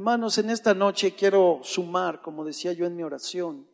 Hermanos, 0.00 0.38
en 0.38 0.48
esta 0.48 0.72
noche 0.72 1.14
quiero 1.14 1.60
sumar, 1.62 2.22
como 2.22 2.42
decía 2.42 2.72
yo 2.72 2.86
en 2.86 2.96
mi 2.96 3.02
oración, 3.02 3.68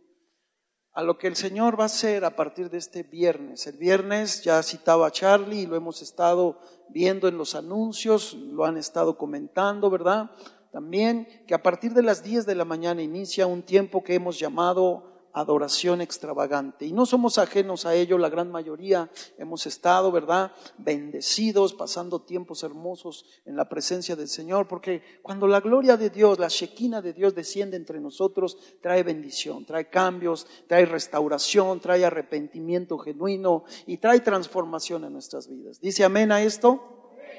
a 0.92 1.04
lo 1.04 1.18
que 1.18 1.28
el 1.28 1.36
Señor 1.36 1.78
va 1.78 1.84
a 1.84 1.86
hacer 1.86 2.24
a 2.24 2.34
partir 2.34 2.68
de 2.68 2.78
este 2.78 3.04
viernes. 3.04 3.68
El 3.68 3.76
viernes 3.76 4.42
ya 4.42 4.60
citaba 4.64 5.06
a 5.06 5.12
Charlie 5.12 5.60
y 5.60 5.66
lo 5.66 5.76
hemos 5.76 6.02
estado 6.02 6.58
viendo 6.88 7.28
en 7.28 7.38
los 7.38 7.54
anuncios, 7.54 8.34
lo 8.34 8.64
han 8.64 8.76
estado 8.76 9.16
comentando, 9.16 9.88
¿verdad? 9.88 10.32
También 10.72 11.28
que 11.46 11.54
a 11.54 11.62
partir 11.62 11.94
de 11.94 12.02
las 12.02 12.24
10 12.24 12.44
de 12.44 12.56
la 12.56 12.64
mañana 12.64 13.02
inicia 13.02 13.46
un 13.46 13.62
tiempo 13.62 14.02
que 14.02 14.14
hemos 14.14 14.36
llamado 14.36 15.15
adoración 15.36 16.00
extravagante. 16.00 16.86
Y 16.86 16.92
no 16.92 17.04
somos 17.04 17.36
ajenos 17.36 17.84
a 17.84 17.94
ello, 17.94 18.16
la 18.16 18.30
gran 18.30 18.50
mayoría 18.50 19.10
hemos 19.36 19.66
estado, 19.66 20.10
¿verdad? 20.10 20.52
Bendecidos, 20.78 21.74
pasando 21.74 22.22
tiempos 22.22 22.62
hermosos 22.62 23.26
en 23.44 23.54
la 23.54 23.68
presencia 23.68 24.16
del 24.16 24.28
Señor, 24.28 24.66
porque 24.66 25.02
cuando 25.22 25.46
la 25.46 25.60
gloria 25.60 25.98
de 25.98 26.08
Dios, 26.08 26.38
la 26.38 26.48
shequina 26.48 27.02
de 27.02 27.12
Dios 27.12 27.34
desciende 27.34 27.76
entre 27.76 28.00
nosotros, 28.00 28.56
trae 28.80 29.02
bendición, 29.02 29.66
trae 29.66 29.90
cambios, 29.90 30.46
trae 30.68 30.86
restauración, 30.86 31.80
trae 31.80 32.06
arrepentimiento 32.06 32.96
genuino 32.96 33.64
y 33.86 33.98
trae 33.98 34.20
transformación 34.20 35.04
en 35.04 35.12
nuestras 35.12 35.48
vidas. 35.48 35.78
¿Dice 35.80 36.02
amén 36.02 36.32
a 36.32 36.40
esto? 36.40 36.80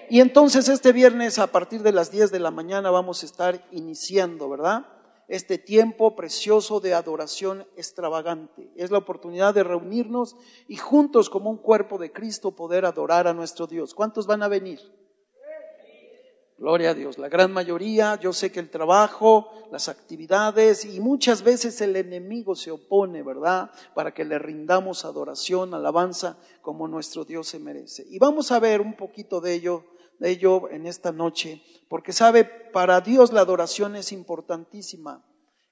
Y 0.07 0.19
entonces 0.19 0.69
este 0.69 0.91
viernes 0.91 1.39
a 1.39 1.47
partir 1.47 1.81
de 1.81 1.93
las 1.93 2.11
10 2.11 2.29
de 2.29 2.39
la 2.39 2.51
mañana 2.51 2.91
vamos 2.91 3.23
a 3.23 3.25
estar 3.25 3.67
iniciando, 3.71 4.47
¿verdad? 4.49 4.85
Este 5.27 5.57
tiempo 5.57 6.15
precioso 6.15 6.79
de 6.79 6.93
adoración 6.93 7.67
extravagante. 7.75 8.71
Es 8.75 8.91
la 8.91 8.99
oportunidad 8.99 9.53
de 9.53 9.63
reunirnos 9.63 10.35
y 10.67 10.77
juntos 10.77 11.29
como 11.29 11.49
un 11.49 11.57
cuerpo 11.57 11.97
de 11.97 12.11
Cristo 12.11 12.55
poder 12.55 12.85
adorar 12.85 13.27
a 13.27 13.33
nuestro 13.33 13.67
Dios. 13.67 13.93
¿Cuántos 13.93 14.25
van 14.25 14.43
a 14.43 14.47
venir? 14.47 14.79
Gloria 16.57 16.89
a 16.89 16.93
Dios. 16.93 17.17
La 17.17 17.29
gran 17.29 17.53
mayoría, 17.53 18.19
yo 18.19 18.33
sé 18.33 18.51
que 18.51 18.59
el 18.59 18.69
trabajo, 18.69 19.51
las 19.71 19.89
actividades 19.89 20.85
y 20.85 20.99
muchas 20.99 21.43
veces 21.43 21.79
el 21.81 21.95
enemigo 21.95 22.55
se 22.55 22.71
opone, 22.71 23.21
¿verdad? 23.21 23.69
Para 23.93 24.13
que 24.13 24.25
le 24.25 24.39
rindamos 24.39 25.05
adoración, 25.05 25.73
alabanza 25.73 26.37
como 26.61 26.87
nuestro 26.87 27.25
Dios 27.25 27.47
se 27.47 27.59
merece. 27.59 28.05
Y 28.09 28.17
vamos 28.17 28.51
a 28.51 28.59
ver 28.59 28.81
un 28.81 28.95
poquito 28.95 29.39
de 29.39 29.53
ello 29.53 29.83
de 30.19 30.31
ello 30.31 30.69
en 30.69 30.85
esta 30.85 31.11
noche, 31.11 31.61
porque 31.89 32.11
sabe, 32.11 32.43
para 32.43 33.01
Dios 33.01 33.31
la 33.31 33.41
adoración 33.41 33.95
es 33.95 34.11
importantísima. 34.11 35.23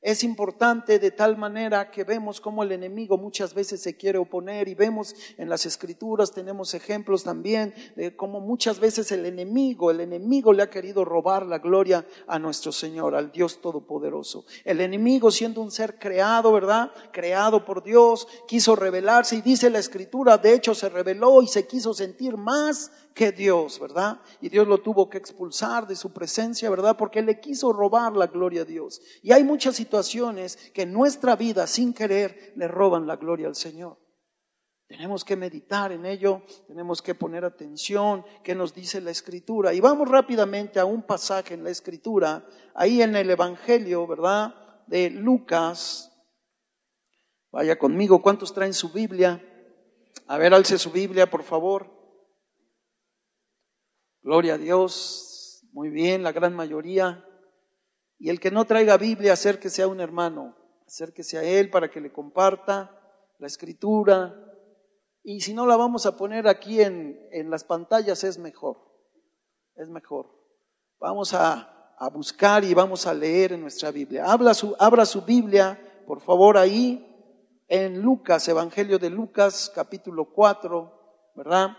Es 0.05 0.23
importante 0.23 0.99
de 0.99 1.09
tal 1.09 1.35
manera 1.35 1.89
que 1.89 2.03
vemos 2.03 2.39
cómo 2.39 2.61
el 2.61 2.71
enemigo 2.71 3.17
muchas 3.17 3.55
veces 3.55 3.81
se 3.81 3.97
quiere 3.97 4.19
oponer 4.19 4.67
y 4.67 4.75
vemos 4.75 5.15
en 5.39 5.49
las 5.49 5.65
escrituras, 5.65 6.31
tenemos 6.31 6.75
ejemplos 6.75 7.23
también 7.23 7.73
de 7.95 8.15
cómo 8.15 8.39
muchas 8.39 8.79
veces 8.79 9.11
el 9.11 9.25
enemigo, 9.25 9.89
el 9.89 10.01
enemigo 10.01 10.53
le 10.53 10.61
ha 10.61 10.69
querido 10.69 11.05
robar 11.05 11.47
la 11.47 11.57
gloria 11.57 12.05
a 12.27 12.37
nuestro 12.37 12.71
Señor, 12.71 13.15
al 13.15 13.31
Dios 13.31 13.61
Todopoderoso. 13.61 14.45
El 14.63 14.79
enemigo 14.79 15.31
siendo 15.31 15.59
un 15.61 15.71
ser 15.71 15.97
creado, 15.97 16.53
¿verdad? 16.53 16.91
Creado 17.11 17.65
por 17.65 17.81
Dios, 17.81 18.27
quiso 18.47 18.75
revelarse 18.75 19.37
y 19.37 19.41
dice 19.41 19.71
la 19.71 19.79
escritura, 19.79 20.37
de 20.37 20.53
hecho 20.53 20.75
se 20.75 20.87
reveló 20.87 21.41
y 21.41 21.47
se 21.47 21.65
quiso 21.65 21.95
sentir 21.95 22.37
más 22.37 22.91
que 23.16 23.31
Dios, 23.31 23.80
¿verdad? 23.80 24.19
Y 24.41 24.49
Dios 24.49 24.67
lo 24.67 24.80
tuvo 24.80 25.09
que 25.09 25.17
expulsar 25.17 25.88
de 25.88 25.95
su 25.95 26.11
presencia, 26.11 26.69
¿verdad? 26.69 26.97
Porque 26.97 27.22
le 27.22 27.39
quiso 27.39 27.72
robar 27.72 28.16
la 28.16 28.27
gloria 28.27 28.63
a 28.63 28.66
Dios. 28.66 29.02
Y 29.23 29.31
hay 29.31 29.44
muchas 29.44 29.77
situaciones 29.77 30.57
que 30.73 30.81
en 30.81 30.91
nuestra 30.91 31.38
vida, 31.38 31.66
sin 31.66 31.94
querer, 31.94 32.52
le 32.57 32.67
roban 32.67 33.07
la 33.07 33.16
gloria 33.16 33.47
al 33.47 33.55
Señor. 33.55 33.97
Tenemos 34.88 35.23
que 35.23 35.38
meditar 35.38 35.94
en 35.94 36.05
ello, 36.05 36.44
tenemos 36.67 37.02
que 37.02 37.16
poner 37.16 37.45
atención, 37.45 38.25
qué 38.44 38.53
nos 38.53 38.73
dice 38.73 38.99
la 38.99 39.11
Escritura. 39.11 39.73
Y 39.73 39.79
vamos 39.79 40.09
rápidamente 40.09 40.79
a 40.81 40.85
un 40.85 41.02
pasaje 41.02 41.53
en 41.53 41.63
la 41.63 41.69
Escritura, 41.69 42.45
ahí 42.75 43.02
en 43.02 43.16
el 43.16 43.29
Evangelio, 43.29 44.05
¿verdad? 44.05 44.53
De 44.88 45.09
Lucas. 45.09 46.11
Vaya 47.50 47.79
conmigo, 47.79 48.22
¿cuántos 48.22 48.53
traen 48.53 48.73
su 48.73 48.91
Biblia? 48.91 49.41
A 50.27 50.38
ver, 50.38 50.53
alce 50.53 50.77
su 50.77 50.91
Biblia, 50.91 51.29
por 51.29 51.44
favor. 51.44 51.94
Gloria 54.25 54.56
a 54.56 54.58
Dios. 54.58 55.62
Muy 55.72 55.90
bien, 55.90 56.24
la 56.24 56.31
gran 56.31 56.56
mayoría. 56.56 57.24
Y 58.18 58.31
el 58.31 58.40
que 58.40 58.50
no 58.50 58.66
traiga 58.66 58.97
Biblia, 58.97 59.34
acérquese 59.34 59.84
a 59.84 59.88
un 59.88 60.00
hermano, 60.00 60.58
acérquese 60.88 61.38
a 61.38 61.44
él 61.44 61.69
para 61.69 61.91
que 61.91 62.02
le 62.02 62.12
comparta 62.12 62.90
la 63.38 63.46
escritura. 63.46 64.36
Y 65.22 65.41
si 65.41 65.53
no 65.53 65.68
la 65.68 65.78
vamos 65.78 66.08
a 66.08 66.18
poner 66.18 66.47
aquí 66.47 66.81
en, 66.81 67.19
en 67.34 67.52
las 67.52 67.66
pantallas, 67.66 68.24
es 68.24 68.40
mejor. 68.40 68.78
Es 69.75 69.90
mejor. 69.90 70.31
Vamos 71.00 71.36
a, 71.36 71.94
a, 71.96 72.09
buscar 72.09 72.63
y 72.63 72.74
vamos 72.74 73.06
a 73.06 73.13
leer 73.13 73.52
en 73.52 73.62
nuestra 73.62 73.92
Biblia. 73.92 74.25
Habla 74.25 74.56
su, 74.56 74.75
abra 74.80 75.06
su 75.06 75.22
Biblia, 75.22 75.80
por 76.07 76.19
favor, 76.19 76.57
ahí 76.57 77.63
en 77.68 78.02
Lucas, 78.02 78.47
Evangelio 78.47 78.97
de 78.97 79.12
Lucas, 79.12 79.72
capítulo 79.75 80.34
4, 80.34 81.31
¿verdad? 81.36 81.78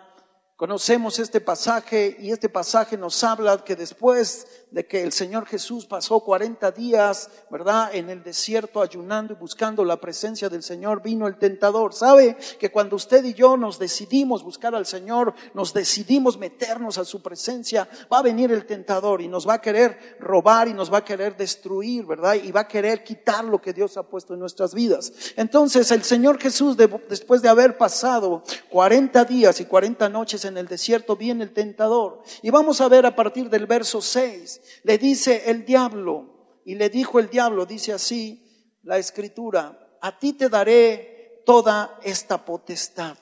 Conocemos 0.57 1.19
este 1.19 1.43
pasaje 1.43 2.17
y 2.19 2.33
este 2.33 2.49
pasaje 2.49 2.97
nos 2.97 3.23
habla 3.23 3.63
que 3.63 3.77
después 3.77 4.66
de 4.77 4.87
que 4.87 5.03
el 5.03 5.11
Señor 5.11 5.47
Jesús 5.47 5.87
pasó 5.87 6.21
40 6.21 6.71
días, 6.73 7.31
¿verdad?, 7.51 7.95
en 7.95 8.11
el 8.11 8.23
desierto 8.23 8.83
ayunando 8.83 9.33
y 9.33 9.37
buscando 9.37 9.83
la 9.87 9.99
presencia 9.99 10.51
del 10.51 10.63
Señor, 10.63 11.01
vino 11.01 11.27
el 11.27 11.39
tentador. 11.39 11.95
¿Sabe 11.95 12.37
que 12.59 12.71
cuando 12.71 12.97
usted 12.97 13.25
y 13.25 13.33
yo 13.33 13.57
nos 13.57 13.79
decidimos 13.79 14.45
buscar 14.45 14.75
al 14.75 14.85
Señor, 14.85 15.33
nos 15.55 15.73
decidimos 15.73 16.37
meternos 16.37 16.99
a 16.99 17.07
su 17.07 17.23
presencia, 17.23 17.89
va 18.13 18.19
a 18.19 18.23
venir 18.23 18.53
el 18.53 18.67
tentador 18.67 19.23
y 19.23 19.29
nos 19.29 19.49
va 19.49 19.55
a 19.55 19.61
querer 19.63 20.19
robar 20.21 20.69
y 20.69 20.75
nos 20.75 20.93
va 20.93 20.99
a 20.99 21.05
querer 21.07 21.39
destruir, 21.39 22.05
¿verdad? 22.05 22.35
Y 22.35 22.53
va 22.53 22.61
a 22.61 22.69
querer 22.69 23.03
quitar 23.03 23.47
lo 23.47 23.63
que 23.63 23.73
Dios 23.73 23.97
ha 23.97 24.03
puesto 24.03 24.35
en 24.35 24.41
nuestras 24.41 24.75
vidas. 24.75 25.11
Entonces 25.37 25.91
el 25.91 26.03
Señor 26.03 26.39
Jesús, 26.39 26.77
después 26.77 27.41
de 27.41 27.49
haber 27.49 27.79
pasado 27.79 28.43
40 28.69 29.25
días 29.25 29.59
y 29.59 29.65
40 29.65 30.07
noches 30.11 30.45
en 30.45 30.59
el 30.59 30.69
desierto 30.69 31.17
viene 31.17 31.45
el 31.45 31.55
tentador. 31.55 32.23
Y 32.43 32.51
vamos 32.51 32.83
a 32.83 32.89
ver 32.91 33.07
a 33.07 33.17
partir 33.17 33.49
del 33.49 33.65
verso 33.65 34.03
6, 34.03 34.61
le 34.83 34.99
dice 34.99 35.51
el 35.51 35.65
diablo, 35.65 36.37
y 36.65 36.75
le 36.75 36.91
dijo 36.91 37.21
el 37.21 37.31
diablo, 37.31 37.65
dice 37.65 37.93
así 37.93 38.77
la 38.83 38.99
escritura, 38.99 39.97
a 40.01 40.19
ti 40.19 40.33
te 40.33 40.49
daré 40.49 41.43
toda 41.47 41.99
esta 42.03 42.45
potestad, 42.45 43.17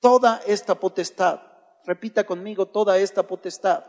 toda 0.00 0.40
esta 0.46 0.76
potestad. 0.76 1.40
Repita 1.84 2.24
conmigo, 2.24 2.66
toda 2.66 2.98
esta 2.98 3.24
potestad. 3.24 3.84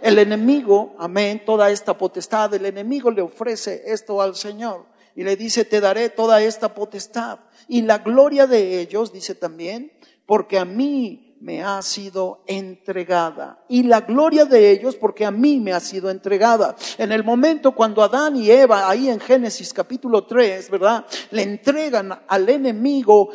El 0.00 0.18
enemigo, 0.18 0.94
amén, 0.98 1.44
toda 1.44 1.70
esta 1.70 1.96
potestad, 1.96 2.52
el 2.54 2.66
enemigo 2.66 3.10
le 3.10 3.22
ofrece 3.22 3.82
esto 3.86 4.20
al 4.20 4.36
Señor 4.36 4.86
y 5.14 5.24
le 5.24 5.36
dice, 5.36 5.64
te 5.64 5.80
daré 5.80 6.10
toda 6.10 6.42
esta 6.42 6.74
potestad. 6.74 7.40
Y 7.68 7.82
la 7.82 7.98
gloria 7.98 8.46
de 8.46 8.80
ellos, 8.80 9.12
dice 9.12 9.34
también, 9.34 9.92
porque 10.26 10.58
a 10.58 10.64
mí 10.64 11.31
me 11.42 11.60
ha 11.64 11.82
sido 11.82 12.44
entregada. 12.46 13.64
Y 13.68 13.82
la 13.82 14.02
gloria 14.02 14.44
de 14.44 14.70
ellos 14.70 14.94
porque 14.94 15.24
a 15.24 15.32
mí 15.32 15.58
me 15.58 15.72
ha 15.72 15.80
sido 15.80 16.08
entregada. 16.08 16.76
En 16.98 17.10
el 17.10 17.24
momento 17.24 17.72
cuando 17.72 18.02
Adán 18.02 18.36
y 18.36 18.48
Eva, 18.48 18.88
ahí 18.88 19.08
en 19.08 19.18
Génesis 19.18 19.74
capítulo 19.74 20.24
3, 20.24 20.70
¿verdad? 20.70 21.04
Le 21.32 21.42
entregan 21.42 22.16
al 22.28 22.48
enemigo 22.48 23.28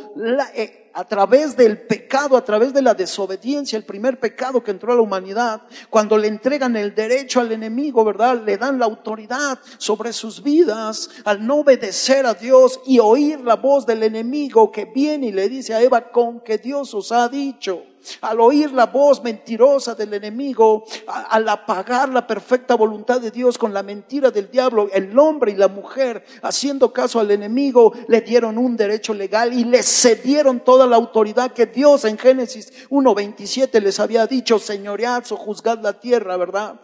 eh, 0.55 0.89
a 0.93 1.03
través 1.03 1.57
del 1.57 1.81
pecado, 1.81 2.37
a 2.37 2.45
través 2.45 2.73
de 2.73 2.81
la 2.81 2.93
desobediencia, 2.93 3.77
el 3.77 3.83
primer 3.83 4.21
pecado 4.21 4.63
que 4.63 4.71
entró 4.71 4.93
a 4.93 4.95
la 4.95 5.01
humanidad, 5.01 5.63
cuando 5.89 6.17
le 6.17 6.29
entregan 6.29 6.77
el 6.77 6.95
derecho 6.95 7.41
al 7.41 7.51
enemigo, 7.51 8.05
¿verdad? 8.05 8.41
Le 8.41 8.57
dan 8.57 8.79
la 8.79 8.85
autoridad 8.85 9.59
sobre 9.77 10.13
sus 10.13 10.41
vidas 10.41 11.09
al 11.25 11.45
no 11.45 11.57
obedecer 11.57 12.25
a 12.25 12.33
Dios 12.33 12.79
y 12.85 12.99
oír 12.99 13.41
la 13.41 13.57
voz 13.57 13.85
del 13.85 14.01
enemigo 14.03 14.71
que 14.71 14.85
viene 14.85 15.27
y 15.27 15.31
le 15.33 15.49
dice 15.49 15.73
a 15.73 15.81
Eva 15.81 16.09
con 16.09 16.39
que 16.39 16.57
Dios 16.57 16.93
os 16.93 17.11
ha 17.11 17.27
dicho 17.27 17.83
al 18.21 18.39
oír 18.39 18.71
la 18.71 18.87
voz 18.87 19.23
mentirosa 19.23 19.95
del 19.95 20.13
enemigo, 20.13 20.85
al 21.07 21.47
apagar 21.49 22.09
la 22.09 22.25
perfecta 22.25 22.75
voluntad 22.75 23.21
de 23.21 23.31
Dios 23.31 23.57
con 23.57 23.73
la 23.73 23.83
mentira 23.83 24.31
del 24.31 24.49
diablo, 24.49 24.89
el 24.91 25.17
hombre 25.17 25.51
y 25.51 25.55
la 25.55 25.67
mujer, 25.67 26.23
haciendo 26.41 26.93
caso 26.93 27.19
al 27.19 27.31
enemigo, 27.31 27.93
le 28.07 28.21
dieron 28.21 28.57
un 28.57 28.75
derecho 28.75 29.13
legal 29.13 29.53
y 29.53 29.63
le 29.63 29.83
cedieron 29.83 30.59
toda 30.59 30.87
la 30.87 30.95
autoridad 30.95 31.51
que 31.51 31.65
Dios 31.65 32.05
en 32.05 32.17
Génesis 32.17 32.87
1.27 32.89 33.81
les 33.81 33.99
había 33.99 34.27
dicho, 34.27 34.59
señoread 34.59 35.23
o 35.31 35.35
juzgad 35.35 35.79
la 35.79 35.99
tierra, 35.99 36.37
¿verdad? 36.37 36.79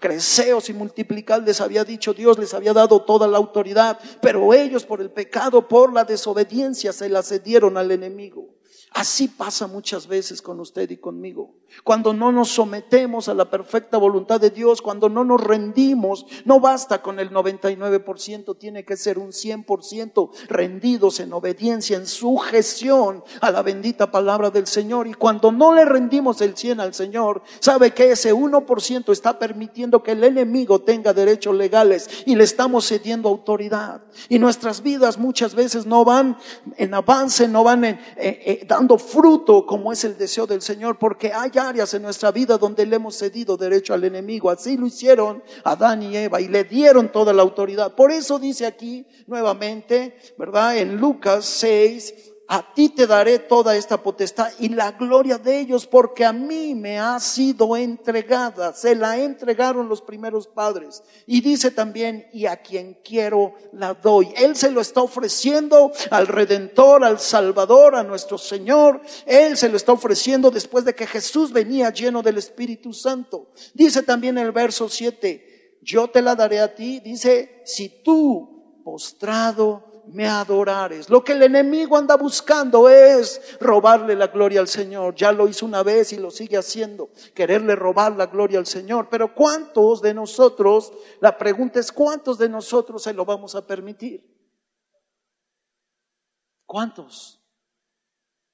Creceos 0.00 0.68
y 0.70 0.72
multiplicad 0.72 1.42
les 1.42 1.60
había 1.60 1.84
dicho 1.84 2.14
Dios, 2.14 2.38
les 2.38 2.54
había 2.54 2.72
dado 2.72 3.02
toda 3.02 3.26
la 3.28 3.38
autoridad, 3.38 3.98
pero 4.20 4.52
ellos 4.54 4.84
por 4.84 5.00
el 5.00 5.10
pecado, 5.10 5.68
por 5.68 5.92
la 5.92 6.04
desobediencia, 6.04 6.92
se 6.92 7.08
la 7.08 7.22
cedieron 7.22 7.76
al 7.76 7.90
enemigo. 7.90 8.48
Así 8.94 9.26
pasa 9.26 9.66
muchas 9.66 10.06
veces 10.06 10.40
con 10.40 10.60
usted 10.60 10.88
y 10.88 10.96
conmigo. 10.96 11.52
Cuando 11.82 12.14
no 12.14 12.32
nos 12.32 12.50
sometemos 12.50 13.28
a 13.28 13.34
la 13.34 13.50
perfecta 13.50 13.98
voluntad 13.98 14.40
de 14.40 14.50
Dios, 14.50 14.80
cuando 14.80 15.08
no 15.08 15.24
nos 15.24 15.40
rendimos, 15.40 16.26
no 16.44 16.60
basta 16.60 17.02
con 17.02 17.18
el 17.18 17.30
99%, 17.30 18.56
tiene 18.58 18.84
que 18.84 18.96
ser 18.96 19.18
un 19.18 19.30
100% 19.30 20.30
rendidos 20.48 21.20
en 21.20 21.32
obediencia, 21.32 21.96
en 21.96 22.06
sujeción 22.06 23.24
a 23.40 23.50
la 23.50 23.62
bendita 23.62 24.10
palabra 24.10 24.50
del 24.50 24.66
Señor. 24.66 25.06
Y 25.06 25.14
cuando 25.14 25.52
no 25.52 25.74
le 25.74 25.84
rendimos 25.84 26.40
el 26.40 26.56
100 26.56 26.80
al 26.80 26.94
Señor, 26.94 27.42
sabe 27.60 27.92
que 27.92 28.12
ese 28.12 28.32
1% 28.32 29.12
está 29.12 29.38
permitiendo 29.38 30.02
que 30.02 30.12
el 30.12 30.24
enemigo 30.24 30.80
tenga 30.80 31.12
derechos 31.12 31.54
legales 31.54 32.08
y 32.26 32.36
le 32.36 32.44
estamos 32.44 32.86
cediendo 32.86 33.28
autoridad. 33.28 34.02
Y 34.28 34.38
nuestras 34.38 34.82
vidas 34.82 35.18
muchas 35.18 35.54
veces 35.54 35.86
no 35.86 36.04
van 36.04 36.38
en 36.76 36.94
avance, 36.94 37.48
no 37.48 37.64
van 37.64 37.84
eh, 37.84 37.98
eh, 38.16 38.64
dando 38.66 38.98
fruto 38.98 39.66
como 39.66 39.92
es 39.92 40.04
el 40.04 40.16
deseo 40.16 40.46
del 40.46 40.62
Señor, 40.62 40.98
porque 40.98 41.32
hay 41.32 41.50
áreas 41.64 41.94
en 41.94 42.02
nuestra 42.02 42.30
vida 42.30 42.58
donde 42.58 42.86
le 42.86 42.96
hemos 42.96 43.16
cedido 43.16 43.56
derecho 43.56 43.94
al 43.94 44.04
enemigo. 44.04 44.50
Así 44.50 44.76
lo 44.76 44.86
hicieron 44.86 45.42
Adán 45.64 46.02
y 46.02 46.16
Eva 46.16 46.40
y 46.40 46.48
le 46.48 46.64
dieron 46.64 47.10
toda 47.10 47.32
la 47.32 47.42
autoridad. 47.42 47.94
Por 47.94 48.12
eso 48.12 48.38
dice 48.38 48.66
aquí 48.66 49.06
nuevamente, 49.26 50.16
¿verdad? 50.38 50.76
En 50.78 50.96
Lucas 50.96 51.44
6, 51.44 52.33
a 52.46 52.74
ti 52.74 52.90
te 52.90 53.06
daré 53.06 53.38
toda 53.38 53.74
esta 53.74 54.02
potestad 54.02 54.50
y 54.58 54.68
la 54.68 54.92
gloria 54.92 55.38
de 55.38 55.60
ellos, 55.60 55.86
porque 55.86 56.24
a 56.24 56.32
mí 56.32 56.74
me 56.74 56.98
ha 56.98 57.18
sido 57.18 57.76
entregada. 57.76 58.74
Se 58.74 58.94
la 58.94 59.18
entregaron 59.18 59.88
los 59.88 60.02
primeros 60.02 60.46
padres. 60.46 61.02
Y 61.26 61.40
dice 61.40 61.70
también, 61.70 62.28
y 62.32 62.44
a 62.46 62.58
quien 62.58 62.98
quiero 63.02 63.54
la 63.72 63.94
doy. 63.94 64.32
Él 64.36 64.56
se 64.56 64.70
lo 64.70 64.82
está 64.82 65.00
ofreciendo 65.00 65.90
al 66.10 66.26
Redentor, 66.26 67.04
al 67.04 67.18
Salvador, 67.18 67.94
a 67.94 68.02
nuestro 68.02 68.36
Señor. 68.36 69.00
Él 69.24 69.56
se 69.56 69.70
lo 69.70 69.76
está 69.76 69.92
ofreciendo 69.92 70.50
después 70.50 70.84
de 70.84 70.94
que 70.94 71.06
Jesús 71.06 71.50
venía 71.50 71.90
lleno 71.90 72.22
del 72.22 72.36
Espíritu 72.36 72.92
Santo. 72.92 73.52
Dice 73.72 74.02
también 74.02 74.36
el 74.36 74.52
verso 74.52 74.88
7, 74.88 75.78
yo 75.80 76.08
te 76.08 76.20
la 76.20 76.34
daré 76.34 76.60
a 76.60 76.74
ti. 76.74 77.00
Dice, 77.00 77.62
si 77.64 78.02
tú 78.02 78.82
postrado 78.84 79.93
me 80.06 80.26
adorares. 80.26 81.08
Lo 81.08 81.24
que 81.24 81.32
el 81.32 81.42
enemigo 81.42 81.96
anda 81.96 82.16
buscando 82.16 82.88
es 82.88 83.58
robarle 83.60 84.14
la 84.14 84.28
gloria 84.28 84.60
al 84.60 84.68
Señor. 84.68 85.14
Ya 85.14 85.32
lo 85.32 85.48
hizo 85.48 85.66
una 85.66 85.82
vez 85.82 86.12
y 86.12 86.16
lo 86.16 86.30
sigue 86.30 86.56
haciendo, 86.56 87.10
quererle 87.34 87.76
robar 87.76 88.12
la 88.16 88.26
gloria 88.26 88.58
al 88.58 88.66
Señor. 88.66 89.08
Pero 89.10 89.34
¿cuántos 89.34 90.02
de 90.02 90.14
nosotros, 90.14 90.92
la 91.20 91.36
pregunta 91.36 91.80
es, 91.80 91.90
¿cuántos 91.92 92.38
de 92.38 92.48
nosotros 92.48 93.02
se 93.02 93.14
lo 93.14 93.24
vamos 93.24 93.54
a 93.54 93.66
permitir? 93.66 94.24
¿Cuántos? 96.66 97.40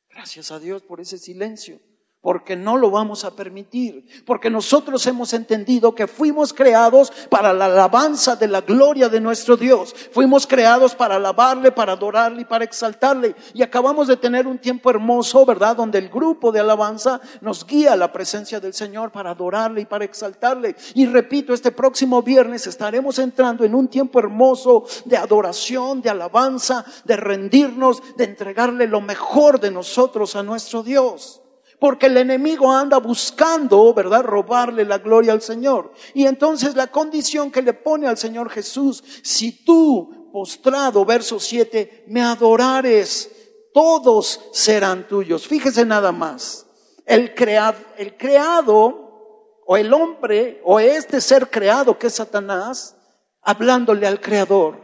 Gracias 0.08 0.50
a 0.50 0.58
Dios 0.58 0.82
por 0.82 1.00
ese 1.00 1.18
silencio 1.18 1.80
porque 2.20 2.54
no 2.54 2.76
lo 2.76 2.90
vamos 2.90 3.24
a 3.24 3.34
permitir, 3.34 4.04
porque 4.26 4.50
nosotros 4.50 5.06
hemos 5.06 5.32
entendido 5.32 5.94
que 5.94 6.06
fuimos 6.06 6.52
creados 6.52 7.10
para 7.30 7.54
la 7.54 7.64
alabanza 7.64 8.36
de 8.36 8.46
la 8.46 8.60
gloria 8.60 9.08
de 9.08 9.20
nuestro 9.20 9.56
Dios, 9.56 9.94
fuimos 10.12 10.46
creados 10.46 10.94
para 10.94 11.16
alabarle, 11.16 11.72
para 11.72 11.92
adorarle 11.92 12.42
y 12.42 12.44
para 12.44 12.64
exaltarle. 12.64 13.34
Y 13.54 13.62
acabamos 13.62 14.06
de 14.06 14.18
tener 14.18 14.46
un 14.46 14.58
tiempo 14.58 14.90
hermoso, 14.90 15.46
¿verdad? 15.46 15.76
Donde 15.76 15.98
el 15.98 16.10
grupo 16.10 16.52
de 16.52 16.60
alabanza 16.60 17.20
nos 17.40 17.66
guía 17.66 17.94
a 17.94 17.96
la 17.96 18.12
presencia 18.12 18.60
del 18.60 18.74
Señor 18.74 19.10
para 19.10 19.30
adorarle 19.30 19.80
y 19.80 19.86
para 19.86 20.04
exaltarle. 20.04 20.76
Y 20.94 21.06
repito, 21.06 21.54
este 21.54 21.72
próximo 21.72 22.22
viernes 22.22 22.66
estaremos 22.66 23.18
entrando 23.18 23.64
en 23.64 23.74
un 23.74 23.88
tiempo 23.88 24.18
hermoso 24.18 24.84
de 25.06 25.16
adoración, 25.16 26.02
de 26.02 26.10
alabanza, 26.10 26.84
de 27.04 27.16
rendirnos, 27.16 28.02
de 28.16 28.24
entregarle 28.24 28.86
lo 28.86 29.00
mejor 29.00 29.58
de 29.58 29.70
nosotros 29.70 30.36
a 30.36 30.42
nuestro 30.42 30.82
Dios 30.82 31.40
porque 31.80 32.06
el 32.06 32.18
enemigo 32.18 32.70
anda 32.70 32.98
buscando, 32.98 33.92
¿verdad?, 33.94 34.22
robarle 34.22 34.84
la 34.84 34.98
gloria 34.98 35.32
al 35.32 35.40
Señor. 35.40 35.92
Y 36.12 36.26
entonces 36.26 36.76
la 36.76 36.88
condición 36.88 37.50
que 37.50 37.62
le 37.62 37.72
pone 37.72 38.06
al 38.06 38.18
Señor 38.18 38.50
Jesús, 38.50 39.02
si 39.22 39.64
tú, 39.64 40.30
postrado, 40.30 41.04
verso 41.06 41.40
7, 41.40 42.04
me 42.08 42.22
adorares, 42.22 43.30
todos 43.72 44.40
serán 44.52 45.08
tuyos. 45.08 45.46
Fíjese 45.48 45.86
nada 45.86 46.12
más. 46.12 46.66
El 47.06 47.34
creado, 47.34 47.78
el 47.96 48.16
creado, 48.16 49.10
o 49.66 49.76
el 49.76 49.92
hombre, 49.94 50.60
o 50.64 50.78
este 50.80 51.20
ser 51.20 51.48
creado 51.48 51.98
que 51.98 52.08
es 52.08 52.14
Satanás, 52.14 52.96
hablándole 53.40 54.06
al 54.06 54.20
Creador. 54.20 54.80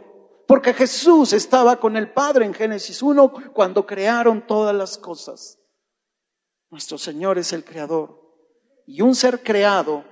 Porque 0.47 0.73
Jesús 0.73 1.33
estaba 1.33 1.77
con 1.77 1.97
el 1.97 2.11
Padre 2.11 2.45
en 2.45 2.53
Génesis 2.53 3.01
1 3.01 3.51
cuando 3.53 3.85
crearon 3.85 4.47
todas 4.47 4.73
las 4.73 4.97
cosas. 4.97 5.59
Nuestro 6.69 6.97
Señor 6.97 7.37
es 7.37 7.53
el 7.53 7.63
creador. 7.63 8.21
Y 8.85 9.01
un 9.01 9.15
ser 9.15 9.43
creado 9.43 10.03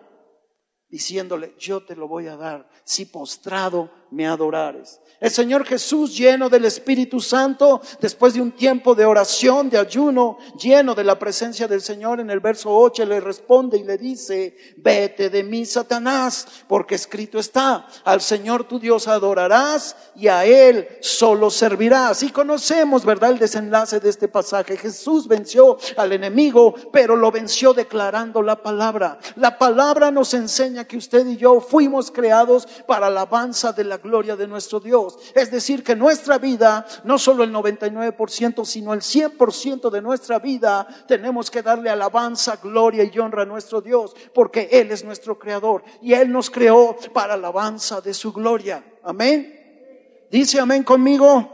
diciéndole, 0.88 1.56
yo 1.58 1.86
te 1.86 1.96
lo 1.96 2.08
voy 2.08 2.28
a 2.28 2.38
dar 2.38 2.70
si 2.84 3.06
postrado 3.06 3.92
me 4.12 4.28
adorares. 4.28 5.00
El 5.20 5.32
Señor 5.32 5.66
Jesús, 5.66 6.16
lleno 6.16 6.50
del 6.50 6.66
Espíritu 6.66 7.20
Santo, 7.20 7.82
después 8.02 8.34
de 8.34 8.42
un 8.42 8.52
tiempo 8.52 8.94
de 8.96 9.06
oración, 9.06 9.70
de 9.70 9.78
ayuno, 9.78 10.38
lleno 10.60 10.94
de 10.94 11.04
la 11.04 11.18
presencia 11.18 11.68
del 11.68 11.82
Señor, 11.82 12.20
en 12.20 12.30
el 12.30 12.42
verso 12.42 12.76
8 12.76 13.06
le 13.06 13.20
responde 13.22 13.78
y 13.78 13.84
le 13.84 13.98
dice, 13.98 14.56
vete 14.78 15.30
de 15.30 15.44
mí, 15.44 15.66
Satanás, 15.66 16.48
porque 16.68 16.96
escrito 16.96 17.40
está, 17.40 17.88
al 18.04 18.22
Señor 18.22 18.66
tu 18.66 18.78
Dios 18.78 19.08
adorarás 19.08 19.96
y 20.16 20.28
a 20.28 20.46
Él 20.46 20.88
solo 21.02 21.50
servirás. 21.50 22.22
Y 22.24 22.30
conocemos, 22.30 23.06
¿verdad?, 23.06 23.32
el 23.32 23.40
desenlace 23.40 24.00
de 24.00 24.10
este 24.10 24.28
pasaje. 24.28 24.78
Jesús 24.78 25.28
venció 25.28 25.78
al 25.98 26.12
enemigo, 26.12 26.76
pero 26.92 27.16
lo 27.16 27.32
venció 27.32 27.74
declarando 27.74 28.42
la 28.42 28.62
palabra. 28.62 29.18
La 29.38 29.58
palabra 29.58 30.12
nos 30.12 30.34
enseña 30.34 30.86
que 30.86 30.98
usted 30.98 31.26
y 31.26 31.38
yo 31.38 31.62
fuimos 31.62 32.12
creados 32.12 32.68
para 32.86 33.10
la 33.10 33.26
alabanza 33.26 33.72
de 33.72 33.84
la 33.84 33.95
gloria 33.98 34.36
de 34.36 34.48
nuestro 34.48 34.80
Dios. 34.80 35.18
Es 35.34 35.52
decir, 35.52 35.84
que 35.84 35.96
nuestra 35.96 36.38
vida, 36.38 36.86
no 37.04 37.18
solo 37.18 37.44
el 37.44 37.54
99%, 37.54 38.66
sino 38.66 38.94
el 38.94 39.02
100% 39.02 39.90
de 39.90 40.02
nuestra 40.02 40.40
vida, 40.40 40.88
tenemos 41.08 41.50
que 41.50 41.62
darle 41.62 41.90
alabanza, 41.90 42.58
gloria 42.62 43.04
y 43.04 43.20
honra 43.20 43.44
a 43.44 43.46
nuestro 43.46 43.82
Dios, 43.82 44.16
porque 44.34 44.70
Él 44.72 44.92
es 44.92 45.04
nuestro 45.04 45.38
creador 45.38 45.84
y 46.02 46.14
Él 46.14 46.32
nos 46.32 46.50
creó 46.50 46.96
para 47.14 47.34
alabanza 47.36 48.02
de 48.02 48.14
su 48.14 48.32
gloria. 48.32 48.84
Amén. 49.04 50.28
Dice 50.32 50.60
amén 50.60 50.84
conmigo. 50.84 51.52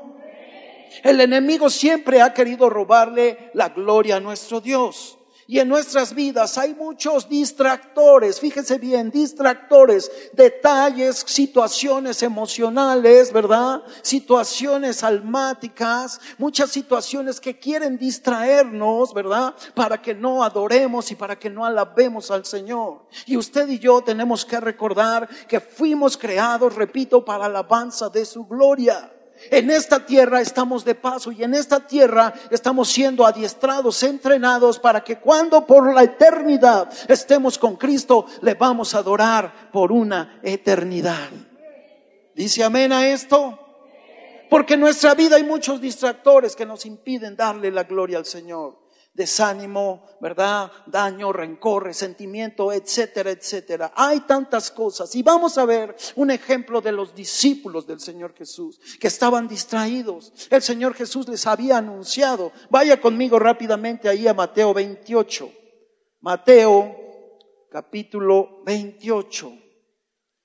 El 1.04 1.22
enemigo 1.22 1.70
siempre 1.70 2.22
ha 2.22 2.34
querido 2.34 2.70
robarle 2.70 3.52
la 3.54 3.70
gloria 3.70 4.18
a 4.18 4.20
nuestro 4.20 4.60
Dios. 4.60 5.18
Y 5.52 5.60
en 5.60 5.68
nuestras 5.68 6.16
vidas 6.16 6.58
hay 6.58 6.74
muchos 6.74 7.28
distractores, 7.28 8.40
fíjense 8.40 8.78
bien, 8.78 9.12
distractores, 9.12 10.10
detalles, 10.32 11.26
situaciones 11.28 12.24
emocionales, 12.24 13.34
¿verdad? 13.34 13.84
Situaciones 14.02 15.04
almáticas, 15.04 16.22
muchas 16.38 16.70
situaciones 16.70 17.42
que 17.42 17.60
quieren 17.60 17.98
distraernos, 17.98 19.14
¿verdad? 19.14 19.54
Para 19.76 20.02
que 20.02 20.16
no 20.16 20.42
adoremos 20.42 21.12
y 21.12 21.16
para 21.16 21.38
que 21.38 21.50
no 21.50 21.66
alabemos 21.66 22.32
al 22.32 22.46
Señor. 22.46 23.02
Y 23.26 23.36
usted 23.36 23.68
y 23.68 23.78
yo 23.78 24.02
tenemos 24.02 24.46
que 24.46 24.58
recordar 24.58 25.28
que 25.50 25.60
fuimos 25.60 26.16
creados, 26.16 26.76
repito, 26.76 27.26
para 27.26 27.48
alabanza 27.48 28.08
de 28.08 28.24
su 28.24 28.46
gloria. 28.46 29.12
En 29.50 29.72
esta 29.72 30.06
tierra 30.06 30.42
estamos 30.42 30.86
de 30.86 30.96
paso 30.96 31.32
y 31.32 31.44
en 31.44 31.54
esta 31.54 31.86
tierra 31.86 32.34
estamos 32.50 32.90
siendo 32.90 33.26
adiestrados, 33.26 34.04
entrenados 34.04 34.80
para 34.80 35.04
que 35.04 35.18
cuando 35.18 35.66
por 35.66 35.94
la 35.94 36.04
eternidad 36.04 36.92
estemos 37.08 37.58
con 37.58 37.76
Cristo, 37.76 38.26
le 38.42 38.54
vamos 38.54 38.94
a 38.94 39.00
adorar 39.00 39.72
por 39.72 39.92
una 39.92 40.40
eternidad. 40.44 41.30
¿Dice 42.36 42.64
amén 42.64 42.94
a 42.94 43.08
esto? 43.08 43.58
Porque 44.50 44.74
en 44.74 44.82
nuestra 44.82 45.16
vida 45.16 45.38
hay 45.38 45.44
muchos 45.44 45.80
distractores 45.80 46.56
que 46.56 46.66
nos 46.66 46.86
impiden 46.86 47.36
darle 47.36 47.72
la 47.72 47.84
gloria 47.84 48.18
al 48.18 48.26
Señor 48.26 48.81
desánimo, 49.14 50.06
¿verdad? 50.22 50.72
Daño, 50.86 51.34
rencor, 51.34 51.84
resentimiento, 51.84 52.72
etcétera, 52.72 53.32
etcétera. 53.32 53.92
Hay 53.96 54.22
tantas 54.22 54.72
cosas. 54.72 55.16
Y 55.16 55.24
vamos 55.24 55.58
a 55.58 55.66
ver 55.66 55.96
un 56.16 56.32
ejemplo 56.32 56.82
de 56.82 56.92
los 56.92 57.14
discípulos 57.14 57.86
del 57.86 58.00
Señor 58.00 58.34
Jesús, 58.36 58.80
que 59.00 59.08
estaban 59.08 59.48
distraídos. 59.48 60.34
El 60.50 60.62
Señor 60.62 60.94
Jesús 60.94 61.28
les 61.28 61.46
había 61.48 61.78
anunciado. 61.78 62.52
Vaya 62.70 63.00
conmigo 63.00 63.40
rápidamente 63.40 64.08
ahí 64.08 64.28
a 64.28 64.34
Mateo 64.34 64.74
28. 64.74 65.52
Mateo 66.22 66.96
capítulo 67.70 68.62
28. 68.66 69.71